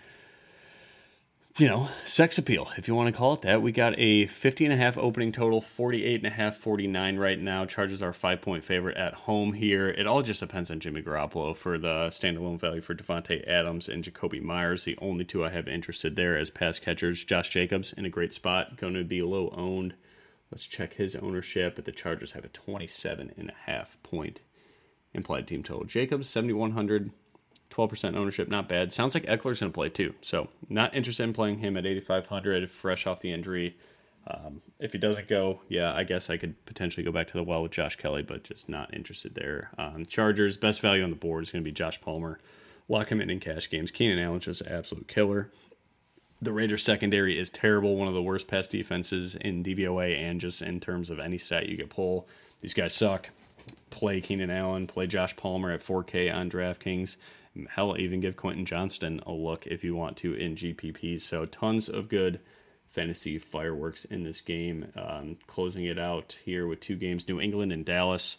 you 1.59 1.67
know, 1.67 1.89
sex 2.05 2.37
appeal, 2.37 2.69
if 2.77 2.87
you 2.87 2.95
want 2.95 3.13
to 3.13 3.17
call 3.17 3.33
it 3.33 3.41
that. 3.41 3.61
We 3.61 3.73
got 3.73 3.93
a 3.97 4.27
50 4.27 4.63
and 4.63 4.73
a 4.73 4.77
half 4.77 4.97
opening 4.97 5.33
total, 5.33 5.59
48 5.59 6.15
and 6.15 6.25
a 6.25 6.29
half, 6.29 6.55
49 6.55 7.17
right 7.17 7.37
now. 7.37 7.65
Chargers 7.65 8.01
are 8.01 8.13
five 8.13 8.39
point 8.39 8.63
favorite 8.63 8.95
at 8.95 9.13
home 9.13 9.51
here. 9.51 9.89
It 9.89 10.07
all 10.07 10.21
just 10.21 10.39
depends 10.39 10.71
on 10.71 10.79
Jimmy 10.79 11.01
Garoppolo 11.01 11.53
for 11.53 11.77
the 11.77 12.07
standalone 12.07 12.57
value 12.57 12.79
for 12.79 12.95
Davante 12.95 13.45
Adams 13.45 13.89
and 13.89 14.05
Jakobi 14.05 14.41
Meyers. 14.41 14.85
The 14.85 14.97
only 15.01 15.25
two 15.25 15.43
I 15.43 15.49
have 15.49 15.67
interested 15.67 16.15
there 16.15 16.37
as 16.37 16.49
pass 16.49 16.79
catchers. 16.79 17.25
Josh 17.25 17.49
Jacobs 17.49 17.91
in 17.91 18.05
a 18.05 18.09
great 18.09 18.33
spot, 18.33 18.77
going 18.77 18.93
to 18.93 19.03
be 19.03 19.21
low 19.21 19.49
owned. 19.49 19.95
Let's 20.51 20.65
check 20.65 20.93
his 20.93 21.13
ownership. 21.17 21.75
But 21.75 21.83
the 21.83 21.91
Chargers 21.91 22.31
have 22.31 22.45
a 22.45 22.49
27 22.49 23.33
and 23.37 23.49
a 23.49 23.69
half 23.69 24.01
point 24.01 24.39
implied 25.13 25.45
team 25.45 25.63
total. 25.63 25.83
Jacobs, 25.83 26.29
7,100. 26.29 27.11
12% 27.69 28.15
ownership, 28.15 28.47
not 28.47 28.67
bad. 28.67 28.91
Sounds 28.91 29.13
like 29.13 29.25
Ekeler's 29.25 29.59
going 29.59 29.71
to 29.71 29.75
play 29.75 29.89
too. 29.89 30.15
So, 30.21 30.49
not 30.69 30.95
interested 30.95 31.23
in 31.23 31.33
playing 31.33 31.59
him 31.59 31.77
at 31.77 31.85
8,500, 31.85 32.69
fresh 32.69 33.05
off 33.05 33.19
the 33.21 33.31
injury. 33.31 33.77
Um, 34.27 34.61
if 34.79 34.91
he 34.91 34.97
doesn't 34.97 35.27
go, 35.27 35.61
yeah, 35.67 35.93
I 35.93 36.03
guess 36.03 36.29
I 36.29 36.37
could 36.37 36.63
potentially 36.65 37.03
go 37.03 37.11
back 37.11 37.27
to 37.27 37.33
the 37.33 37.43
well 37.43 37.63
with 37.63 37.71
Josh 37.71 37.95
Kelley, 37.95 38.21
but 38.21 38.43
just 38.43 38.69
not 38.69 38.93
interested 38.93 39.35
there. 39.35 39.71
Um, 39.77 40.05
Chargers, 40.05 40.57
best 40.57 40.81
value 40.81 41.03
on 41.03 41.09
the 41.09 41.15
board 41.15 41.43
is 41.43 41.51
going 41.51 41.63
to 41.63 41.67
be 41.67 41.73
Josh 41.73 41.99
Palmer. 42.01 42.39
Lock 42.87 43.11
him 43.11 43.21
in 43.21 43.29
in 43.29 43.39
cash 43.39 43.69
games. 43.69 43.91
Keenan 43.91 44.19
Allen's 44.19 44.45
just 44.45 44.61
an 44.61 44.71
absolute 44.71 45.07
killer. 45.07 45.49
The 46.41 46.53
Raiders 46.53 46.83
secondary 46.83 47.37
is 47.37 47.49
terrible, 47.49 47.97
one 47.97 48.07
of 48.07 48.13
the 48.13 48.21
worst 48.21 48.47
pass 48.47 48.67
defenses 48.67 49.35
in 49.35 49.63
DVOA 49.63 50.17
and 50.17 50.39
just 50.39 50.61
in 50.61 50.79
terms 50.79 51.09
of 51.09 51.19
any 51.19 51.37
stat 51.37 51.67
you 51.67 51.75
get 51.75 51.89
pull. 51.89 52.27
These 52.61 52.73
guys 52.73 52.93
suck. 52.93 53.29
Play 53.89 54.21
Keenan 54.21 54.49
Allen, 54.49 54.87
play 54.87 55.05
Josh 55.07 55.35
Palmer 55.35 55.71
at 55.71 55.81
4K 55.81 56.33
on 56.33 56.49
DraftKings. 56.49 57.17
Hell, 57.69 57.95
even 57.97 58.19
give 58.19 58.37
Quentin 58.37 58.65
Johnston 58.65 59.21
a 59.25 59.31
look 59.31 59.67
if 59.67 59.83
you 59.83 59.95
want 59.95 60.17
to 60.17 60.33
in 60.33 60.55
GPPs. 60.55 61.21
So 61.21 61.45
tons 61.45 61.89
of 61.89 62.09
good 62.09 62.39
fantasy 62.87 63.37
fireworks 63.37 64.05
in 64.05 64.23
this 64.23 64.41
game. 64.41 64.91
Um, 64.95 65.37
closing 65.47 65.85
it 65.85 65.99
out 65.99 66.37
here 66.43 66.67
with 66.67 66.79
two 66.79 66.95
games: 66.95 67.27
New 67.27 67.39
England 67.39 67.71
and 67.71 67.85
Dallas. 67.85 68.37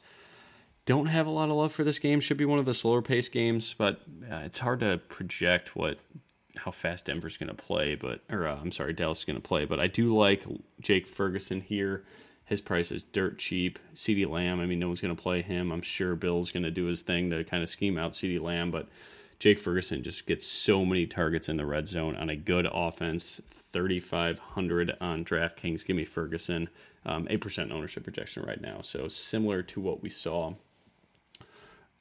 Don't 0.86 1.06
have 1.06 1.26
a 1.26 1.30
lot 1.30 1.50
of 1.50 1.56
love 1.56 1.72
for 1.72 1.84
this 1.84 1.98
game. 1.98 2.20
Should 2.20 2.38
be 2.38 2.44
one 2.44 2.58
of 2.58 2.64
the 2.64 2.74
slower 2.74 3.02
paced 3.02 3.32
games, 3.32 3.74
but 3.76 4.00
uh, 4.30 4.42
it's 4.44 4.58
hard 4.58 4.80
to 4.80 4.98
project 5.08 5.76
what 5.76 5.98
how 6.56 6.70
fast 6.70 7.06
Denver's 7.06 7.36
going 7.36 7.48
to 7.48 7.54
play. 7.54 7.94
But 7.94 8.22
or 8.30 8.46
uh, 8.46 8.56
I'm 8.56 8.72
sorry, 8.72 8.92
Dallas 8.92 9.20
is 9.20 9.24
going 9.24 9.40
to 9.40 9.46
play. 9.46 9.64
But 9.64 9.80
I 9.80 9.86
do 9.86 10.16
like 10.16 10.44
Jake 10.80 11.06
Ferguson 11.06 11.60
here. 11.60 12.04
His 12.50 12.60
price 12.60 12.90
is 12.90 13.04
dirt 13.04 13.38
cheap. 13.38 13.78
CeeDee 13.94 14.28
Lamb, 14.28 14.58
I 14.58 14.66
mean, 14.66 14.80
no 14.80 14.88
one's 14.88 15.00
going 15.00 15.14
to 15.14 15.22
play 15.22 15.40
him. 15.40 15.70
I'm 15.70 15.82
sure 15.82 16.16
Bill's 16.16 16.50
going 16.50 16.64
to 16.64 16.70
do 16.72 16.86
his 16.86 17.00
thing 17.00 17.30
to 17.30 17.44
kind 17.44 17.62
of 17.62 17.68
scheme 17.68 17.96
out 17.96 18.12
CeeDee 18.12 18.42
Lamb, 18.42 18.72
but 18.72 18.88
Jake 19.38 19.60
Ferguson 19.60 20.02
just 20.02 20.26
gets 20.26 20.44
so 20.44 20.84
many 20.84 21.06
targets 21.06 21.48
in 21.48 21.56
the 21.56 21.64
red 21.64 21.86
zone 21.86 22.16
on 22.16 22.28
a 22.28 22.34
good 22.34 22.66
offense. 22.70 23.40
3,500 23.72 24.96
on 25.00 25.24
DraftKings. 25.24 25.86
Give 25.86 25.94
me 25.94 26.04
Ferguson. 26.04 26.68
Um, 27.06 27.26
8% 27.28 27.70
ownership 27.70 28.02
projection 28.02 28.42
right 28.42 28.60
now. 28.60 28.80
So 28.80 29.06
similar 29.06 29.62
to 29.62 29.80
what 29.80 30.02
we 30.02 30.10
saw 30.10 30.54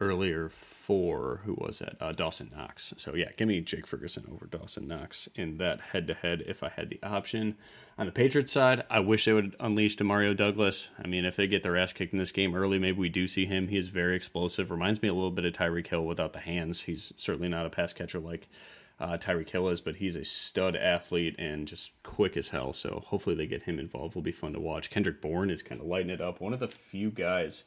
earlier 0.02 0.50
for 0.50 1.42
who 1.46 1.54
was 1.58 1.80
that? 1.80 1.98
Uh, 2.00 2.12
Dawson 2.12 2.52
Knox. 2.56 2.94
So 2.98 3.16
yeah, 3.16 3.32
give 3.38 3.48
me 3.48 3.62
Jake 3.62 3.86
Ferguson 3.86 4.26
over 4.32 4.46
Dawson 4.46 4.88
Knox 4.88 5.28
in 5.36 5.58
that 5.58 5.82
head 5.82 6.08
to 6.08 6.14
head 6.14 6.44
if 6.48 6.64
I 6.64 6.70
had 6.70 6.90
the 6.90 7.00
option. 7.04 7.56
On 7.98 8.06
the 8.06 8.12
Patriots 8.12 8.54
side, 8.54 8.84
I 8.90 9.02
wish 9.02 9.26
they 9.26 9.34
would 9.34 9.56
unleash 9.60 9.98
Demario 9.98 10.36
Douglas. 10.36 10.90
I 11.04 11.08
mean, 11.08 11.26
if 11.26 11.36
they 11.36 11.48
get 11.48 11.64
their 11.64 11.78
ass 11.78 11.94
kicked 11.94 12.14
in 12.14 12.20
this 12.20 12.32
game 12.32 12.56
early, 12.56 12.80
maybe 12.80 12.98
we 12.98 13.10
do 13.10 13.28
see 13.28 13.46
him. 13.46 13.68
He 13.68 13.78
is 13.78 13.88
very 13.88 14.16
explosive. 14.16 14.72
Reminds 14.72 15.02
me 15.02 15.10
a 15.10 15.14
little 15.14 15.32
bit 15.32 15.46
of 15.46 15.54
Tyreek 15.54 15.88
Hill 15.88 16.06
without 16.06 16.34
the 16.34 16.40
hands. 16.40 16.84
He's 16.84 17.14
certainly 17.18 17.50
not 17.50 17.66
a 17.66 17.70
pass 17.70 17.92
catcher 17.92 18.20
like 18.20 18.48
uh, 19.00 19.18
Tyreek 19.18 19.50
Hill 19.50 19.70
is, 19.70 19.82
but 19.82 19.98
he's 19.98 20.16
a 20.16 20.26
stud 20.26 20.76
athlete 20.76 21.36
and 21.38 21.68
just 21.68 21.92
quick 22.04 22.36
as 22.36 22.50
hell. 22.50 22.74
So 22.74 23.04
hopefully 23.08 23.36
they 23.36 23.48
get 23.48 23.64
him 23.64 23.80
involved. 23.80 24.16
Will 24.16 24.22
be 24.22 24.32
fun 24.32 24.54
to 24.54 24.60
watch. 24.60 24.90
Kendrick 24.90 25.22
Bourne 25.22 25.50
is 25.50 25.62
kind 25.62 25.80
of 25.80 25.88
lighting 25.88 26.10
it 26.10 26.22
up. 26.22 26.42
One 26.42 26.54
of 26.54 26.60
the 26.60 26.68
few 26.68 27.12
guys 27.12 27.64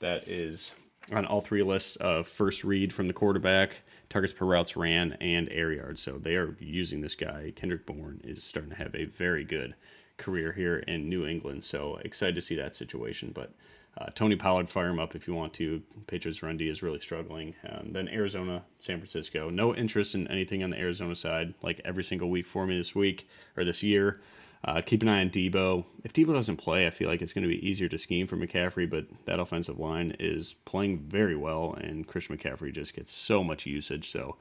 that 0.00 0.28
is 0.28 0.74
on 1.12 1.26
all 1.26 1.40
three 1.40 1.62
lists 1.62 1.96
of 1.96 2.26
first 2.26 2.64
read 2.64 2.92
from 2.92 3.06
the 3.06 3.12
quarterback, 3.12 3.82
targets 4.08 4.32
per 4.32 4.46
routes 4.46 4.76
ran, 4.76 5.12
and 5.20 5.48
air 5.50 5.72
yards. 5.72 6.00
So 6.00 6.12
they 6.12 6.36
are 6.36 6.56
using 6.60 7.00
this 7.00 7.14
guy. 7.14 7.52
Kendrick 7.54 7.86
Bourne 7.86 8.20
is 8.24 8.42
starting 8.42 8.70
to 8.70 8.76
have 8.76 8.94
a 8.94 9.04
very 9.04 9.44
good 9.44 9.74
career 10.16 10.52
here 10.52 10.78
in 10.78 11.08
New 11.08 11.26
England. 11.26 11.64
So 11.64 11.98
excited 12.04 12.34
to 12.36 12.40
see 12.40 12.54
that 12.56 12.76
situation. 12.76 13.32
But 13.34 13.52
uh, 13.96 14.06
Tony 14.14 14.36
Pollard, 14.36 14.68
fire 14.68 14.88
him 14.88 14.98
up 14.98 15.14
if 15.14 15.28
you 15.28 15.34
want 15.34 15.52
to. 15.54 15.82
Patriots 16.06 16.42
run 16.42 16.56
D 16.56 16.68
is 16.68 16.82
really 16.82 17.00
struggling. 17.00 17.54
Um, 17.68 17.92
then 17.92 18.08
Arizona, 18.08 18.64
San 18.78 18.98
Francisco. 18.98 19.50
No 19.50 19.74
interest 19.74 20.14
in 20.14 20.26
anything 20.28 20.64
on 20.64 20.70
the 20.70 20.78
Arizona 20.78 21.14
side, 21.14 21.54
like 21.62 21.80
every 21.84 22.02
single 22.02 22.28
week 22.28 22.46
for 22.46 22.66
me 22.66 22.76
this 22.76 22.94
week 22.94 23.28
or 23.56 23.64
this 23.64 23.82
year. 23.82 24.20
Uh, 24.64 24.80
keep 24.80 25.02
an 25.02 25.08
eye 25.08 25.20
on 25.20 25.28
Debo. 25.28 25.84
If 26.04 26.14
Debo 26.14 26.32
doesn't 26.32 26.56
play, 26.56 26.86
I 26.86 26.90
feel 26.90 27.08
like 27.08 27.20
it's 27.20 27.34
going 27.34 27.42
to 27.42 27.48
be 27.48 27.68
easier 27.68 27.88
to 27.88 27.98
scheme 27.98 28.26
for 28.26 28.36
McCaffrey, 28.36 28.88
but 28.88 29.04
that 29.26 29.38
offensive 29.38 29.78
line 29.78 30.16
is 30.18 30.54
playing 30.64 31.00
very 31.00 31.36
well, 31.36 31.74
and 31.78 32.06
Christian 32.06 32.38
McCaffrey 32.38 32.72
just 32.72 32.94
gets 32.94 33.12
so 33.12 33.44
much 33.44 33.66
usage. 33.66 34.08
So 34.08 34.36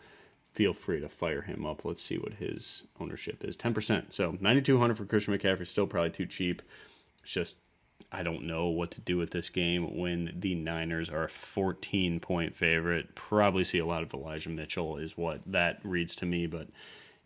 feel 0.54 0.72
free 0.72 1.02
to 1.02 1.10
fire 1.10 1.42
him 1.42 1.66
up. 1.66 1.84
Let's 1.84 2.02
see 2.02 2.18
what 2.18 2.36
his 2.36 2.84
ownership 3.02 3.44
is 3.44 3.58
10%. 3.58 4.14
So 4.14 4.38
9,200 4.40 4.96
for 4.98 5.06
Christian 5.06 5.38
McCaffrey, 5.38 5.68
still 5.68 5.88
probably 5.88 6.12
too 6.12 6.26
cheap. 6.26 6.62
It's 7.22 7.34
just, 7.34 7.58
I 8.10 8.24
don't 8.24 8.44
know 8.48 8.68
what 8.68 8.92
to 8.92 9.02
do 9.02 9.18
with 9.18 9.32
this 9.32 9.50
game 9.50 9.98
when 9.98 10.34
the 10.40 10.56
Niners 10.56 11.10
are 11.10 11.26
a 11.26 11.30
14 11.30 12.22
point 12.22 12.56
favorite. 12.56 13.14
Probably 13.16 13.66
see 13.66 13.80
a 13.80 13.86
lot 13.86 14.04
of 14.04 14.14
Elijah 14.14 14.50
Mitchell, 14.50 14.96
is 14.96 15.18
what 15.18 15.42
that 15.48 15.82
reads 15.84 16.16
to 16.18 16.26
me, 16.26 16.48
but 16.48 16.70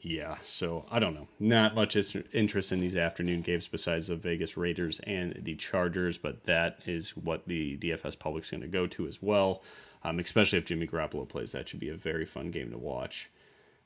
yeah, 0.02 0.38
so 0.44 0.86
I 0.92 1.00
don't 1.00 1.16
know. 1.16 1.28
Not 1.40 1.76
much 1.76 1.96
interest 2.34 2.72
in 2.72 2.80
these 2.80 2.96
afternoon 2.96 3.42
games 3.42 3.68
besides 3.68 4.08
the 4.08 4.16
Vegas 4.16 4.56
Raiders 4.56 5.00
and 5.02 5.40
the 5.42 5.56
Chargers, 5.56 6.18
but 6.18 6.44
that 6.44 6.80
is 6.86 7.18
what 7.18 7.48
the 7.48 7.78
DFS 7.78 8.18
public's 8.18 8.52
going 8.52 8.62
to 8.62 8.68
go 8.68 8.86
to 8.88 9.08
as 9.08 9.22
well. 9.22 9.64
Um, 10.04 10.20
especially 10.20 10.60
if 10.60 10.66
Jimmy 10.66 10.88
Garoppolo 10.88 11.28
plays, 11.28 11.52
that 11.52 11.68
should 11.68 11.80
be 11.80 11.90
a 11.90 11.96
very 11.96 12.26
fun 12.26 12.52
game 12.52 12.70
to 12.72 12.78
watch. 12.78 13.30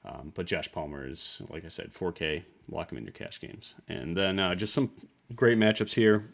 Um, 0.04 0.32
but 0.36 0.45
Josh 0.45 0.71
Palmer 0.71 1.08
is, 1.08 1.41
like 1.50 1.63
I 1.63 1.69
said, 1.69 1.93
4K. 1.93 2.43
Lock 2.69 2.91
him 2.91 2.97
in 2.97 3.06
your 3.06 3.13
cash 3.13 3.39
games. 3.39 3.76
And 3.88 4.17
then 4.17 4.38
uh, 4.38 4.56
just 4.56 4.74
some 4.74 4.91
great 5.36 5.58
matchups 5.58 5.93
here 5.93 6.34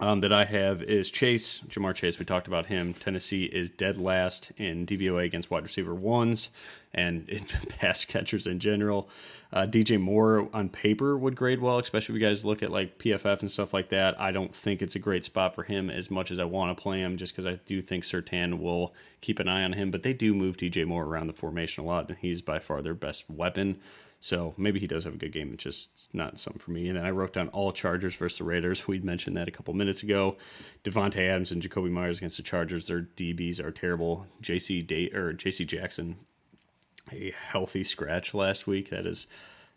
um, 0.00 0.20
that 0.20 0.32
I 0.32 0.44
have 0.44 0.82
is 0.82 1.10
Chase, 1.10 1.60
Ja'Marr 1.68 1.94
Chase. 1.94 2.18
We 2.18 2.24
talked 2.24 2.46
about 2.46 2.66
him. 2.66 2.94
Tennessee 2.94 3.44
is 3.44 3.70
dead 3.70 3.98
last 3.98 4.52
in 4.56 4.86
DVOA 4.86 5.24
against 5.24 5.50
wide 5.50 5.62
receiver 5.62 5.94
ones 5.94 6.50
and 6.92 7.28
in 7.28 7.44
pass 7.68 8.04
catchers 8.04 8.46
in 8.46 8.58
general. 8.58 9.08
Uh, 9.52 9.66
DJ 9.66 10.00
Moore 10.00 10.48
on 10.52 10.68
paper 10.68 11.18
would 11.18 11.34
grade 11.34 11.60
well, 11.60 11.78
especially 11.78 12.14
if 12.14 12.20
you 12.20 12.26
guys 12.26 12.44
look 12.44 12.62
at 12.62 12.70
like 12.70 12.98
PFF 12.98 13.40
and 13.40 13.50
stuff 13.50 13.74
like 13.74 13.88
that. 13.88 14.20
I 14.20 14.30
don't 14.30 14.54
think 14.54 14.80
it's 14.80 14.94
a 14.94 15.00
great 15.00 15.24
spot 15.24 15.54
for 15.54 15.64
him 15.64 15.90
as 15.90 16.10
much 16.10 16.30
as 16.30 16.38
I 16.38 16.44
want 16.44 16.76
to 16.76 16.80
play 16.80 17.00
him, 17.00 17.16
just 17.16 17.32
because 17.32 17.46
I 17.46 17.58
do 17.66 17.82
think 17.82 18.04
Surtain 18.04 18.60
will 18.60 18.94
keep 19.20 19.38
an 19.38 19.48
eye 19.48 19.64
on 19.64 19.72
him. 19.72 19.90
But 19.90 20.02
they 20.02 20.12
do 20.12 20.34
move 20.34 20.56
DJ 20.56 20.86
Moore 20.86 21.04
around 21.04 21.26
the 21.26 21.32
formation 21.32 21.84
a 21.84 21.86
lot, 21.86 22.08
and 22.08 22.18
he's 22.18 22.42
by 22.42 22.58
far 22.60 22.80
their 22.80 22.94
best 22.94 23.28
weapon. 23.28 23.80
So 24.22 24.52
maybe 24.58 24.78
he 24.78 24.86
does 24.86 25.04
have 25.04 25.14
a 25.14 25.18
good 25.18 25.32
game. 25.32 25.50
It's 25.54 25.64
just 25.64 26.10
not 26.12 26.38
something 26.38 26.60
for 26.60 26.72
me. 26.72 26.88
And 26.88 26.98
then 26.98 27.06
I 27.06 27.10
wrote 27.10 27.32
down 27.32 27.48
all 27.48 27.72
Chargers 27.72 28.14
versus 28.14 28.38
the 28.38 28.44
Raiders. 28.44 28.86
We'd 28.88 29.04
mentioned 29.04 29.36
that 29.36 29.48
a 29.48 29.50
couple 29.50 29.72
minutes 29.72 30.02
ago. 30.02 30.36
Davante 30.84 31.26
Adams 31.26 31.50
and 31.50 31.62
Jakobi 31.62 31.90
Meyers 31.90 32.18
against 32.18 32.36
the 32.36 32.42
Chargers. 32.42 32.86
Their 32.86 33.08
DBs 33.16 33.64
are 33.64 33.70
terrible. 33.70 34.26
JC 34.42 34.86
Day 34.86 35.10
or 35.10 35.32
JC 35.32 35.66
Jackson, 35.66 36.16
a 37.12 37.32
healthy 37.32 37.84
scratch 37.84 38.34
last 38.34 38.66
week. 38.66 38.90
That 38.90 39.06
is 39.06 39.26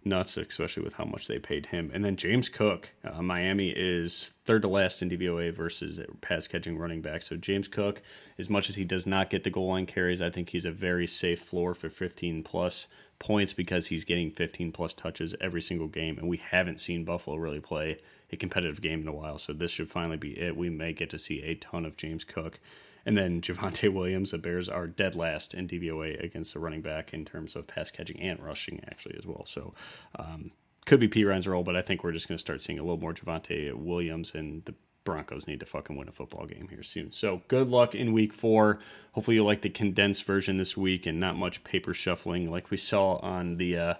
nuts, 0.05 0.37
especially 0.37 0.83
with 0.83 0.93
how 0.93 1.05
much 1.05 1.27
they 1.27 1.39
paid 1.39 1.67
him. 1.67 1.89
And 1.93 2.03
then 2.03 2.17
James 2.17 2.49
Cook, 2.49 2.91
uh, 3.03 3.21
Miami 3.21 3.69
is 3.69 4.33
third 4.45 4.61
to 4.63 4.67
last 4.67 5.01
in 5.01 5.09
DVOA 5.09 5.53
versus 5.53 5.99
pass 6.21 6.47
catching 6.47 6.77
running 6.77 7.01
back. 7.01 7.21
So 7.21 7.37
James 7.37 7.67
Cook, 7.67 8.01
as 8.37 8.49
much 8.49 8.69
as 8.69 8.75
he 8.75 8.83
does 8.83 9.07
not 9.07 9.29
get 9.29 9.43
the 9.43 9.49
goal 9.49 9.69
line 9.69 9.85
carries, 9.85 10.21
I 10.21 10.29
think 10.29 10.49
he's 10.49 10.65
a 10.65 10.71
very 10.71 11.07
safe 11.07 11.41
floor 11.41 11.73
for 11.73 11.89
15 11.89 12.43
plus 12.43 12.87
points 13.19 13.53
because 13.53 13.87
he's 13.87 14.03
getting 14.03 14.31
15 14.31 14.71
plus 14.71 14.93
touches 14.93 15.35
every 15.39 15.61
single 15.61 15.87
game, 15.87 16.17
and 16.17 16.27
we 16.27 16.37
haven't 16.37 16.79
seen 16.79 17.05
Buffalo 17.05 17.37
really 17.37 17.61
play 17.61 17.99
a 18.31 18.35
competitive 18.35 18.81
game 18.81 19.01
in 19.01 19.07
a 19.07 19.13
while. 19.13 19.37
So 19.37 19.53
this 19.53 19.71
should 19.71 19.89
finally 19.89 20.17
be 20.17 20.37
it. 20.39 20.57
We 20.57 20.69
may 20.69 20.91
get 20.91 21.09
to 21.11 21.19
see 21.19 21.41
a 21.41 21.55
ton 21.55 21.85
of 21.85 21.95
James 21.95 22.23
Cook. 22.23 22.59
And 23.05 23.17
then 23.17 23.41
Javonte 23.41 23.89
Williams, 23.93 24.31
the 24.31 24.37
Bears 24.37 24.69
are 24.69 24.87
dead 24.87 25.15
last 25.15 25.53
in 25.53 25.67
DVOA 25.67 26.23
against 26.23 26.53
the 26.53 26.59
running 26.59 26.81
back 26.81 27.13
in 27.13 27.25
terms 27.25 27.55
of 27.55 27.67
pass 27.67 27.91
catching 27.91 28.19
and 28.19 28.39
rushing, 28.39 28.81
actually, 28.89 29.15
as 29.17 29.25
well. 29.25 29.45
So 29.45 29.73
um, 30.17 30.51
could 30.85 30.99
be 30.99 31.07
Perine's 31.07 31.47
role, 31.47 31.63
but 31.63 31.75
I 31.75 31.81
think 31.81 32.03
we're 32.03 32.11
just 32.11 32.27
going 32.27 32.37
to 32.37 32.41
start 32.41 32.61
seeing 32.61 32.79
a 32.79 32.83
little 32.83 32.99
more 32.99 33.13
Javonte 33.13 33.73
Williams, 33.73 34.33
and 34.33 34.63
the 34.65 34.75
Broncos 35.03 35.47
need 35.47 35.59
to 35.59 35.65
fucking 35.65 35.95
win 35.95 36.07
a 36.07 36.11
football 36.11 36.45
game 36.45 36.67
here 36.69 36.83
soon. 36.83 37.11
So 37.11 37.41
good 37.47 37.69
luck 37.69 37.93
in 37.93 38.13
week 38.13 38.33
four. 38.33 38.79
Hopefully 39.13 39.35
you 39.35 39.43
like 39.43 39.61
the 39.61 39.69
condensed 39.69 40.23
version 40.23 40.57
this 40.57 40.77
week 40.77 41.05
and 41.05 41.19
not 41.19 41.35
much 41.35 41.63
paper 41.63 41.93
shuffling 41.93 42.49
like 42.49 42.71
we 42.71 42.77
saw 42.77 43.17
on 43.17 43.57
the 43.57 43.77
uh, 43.77 43.93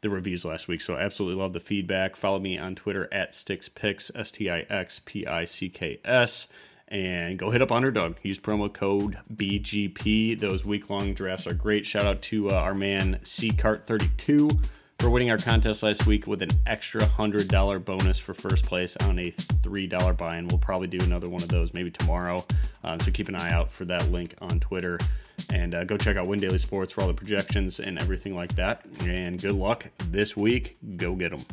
the 0.00 0.10
reviews 0.10 0.44
last 0.44 0.66
week. 0.66 0.80
So 0.80 0.96
absolutely 0.96 1.40
love 1.40 1.52
the 1.52 1.60
feedback. 1.60 2.16
Follow 2.16 2.38
me 2.38 2.58
on 2.58 2.74
Twitter 2.74 3.08
at 3.12 3.32
StixPicks, 3.32 4.10
S 4.14 4.32
T 4.32 4.50
I 4.50 4.60
X 4.60 5.00
P 5.04 5.26
I 5.26 5.44
C 5.44 5.68
K 5.68 6.00
S. 6.04 6.48
And 6.90 7.38
go 7.38 7.50
hit 7.50 7.62
up 7.62 7.70
Underdog. 7.70 8.16
Use 8.22 8.38
promo 8.38 8.72
code 8.72 9.16
BGP. 9.32 10.38
Those 10.40 10.64
week 10.64 10.90
long 10.90 11.14
drafts 11.14 11.46
are 11.46 11.54
great. 11.54 11.86
Shout 11.86 12.04
out 12.04 12.20
to 12.22 12.50
uh, 12.50 12.54
our 12.54 12.74
man 12.74 13.20
CCart32 13.22 14.60
for 14.98 15.08
winning 15.08 15.30
our 15.30 15.38
contest 15.38 15.82
last 15.82 16.06
week 16.06 16.26
with 16.26 16.42
an 16.42 16.50
extra 16.66 17.00
$100 17.00 17.84
bonus 17.84 18.18
for 18.18 18.34
first 18.34 18.66
place 18.66 18.96
on 18.98 19.18
a 19.18 19.30
$3 19.30 20.16
buy 20.16 20.36
in. 20.36 20.48
We'll 20.48 20.58
probably 20.58 20.88
do 20.88 21.02
another 21.04 21.28
one 21.28 21.42
of 21.42 21.48
those 21.48 21.72
maybe 21.72 21.90
tomorrow. 21.90 22.44
Um, 22.82 22.98
so 22.98 23.10
keep 23.10 23.28
an 23.28 23.36
eye 23.36 23.50
out 23.50 23.70
for 23.70 23.84
that 23.86 24.10
link 24.10 24.34
on 24.42 24.58
Twitter. 24.60 24.98
And 25.52 25.74
uh, 25.74 25.84
go 25.84 25.96
check 25.96 26.16
out 26.16 26.26
Win 26.26 26.40
Daily 26.40 26.58
Sports 26.58 26.92
for 26.92 27.02
all 27.02 27.06
the 27.06 27.14
projections 27.14 27.80
and 27.80 27.98
everything 27.98 28.34
like 28.34 28.54
that. 28.56 28.84
And 29.04 29.40
good 29.40 29.52
luck 29.52 29.86
this 30.10 30.36
week. 30.36 30.76
Go 30.96 31.14
get 31.14 31.30
them. 31.30 31.44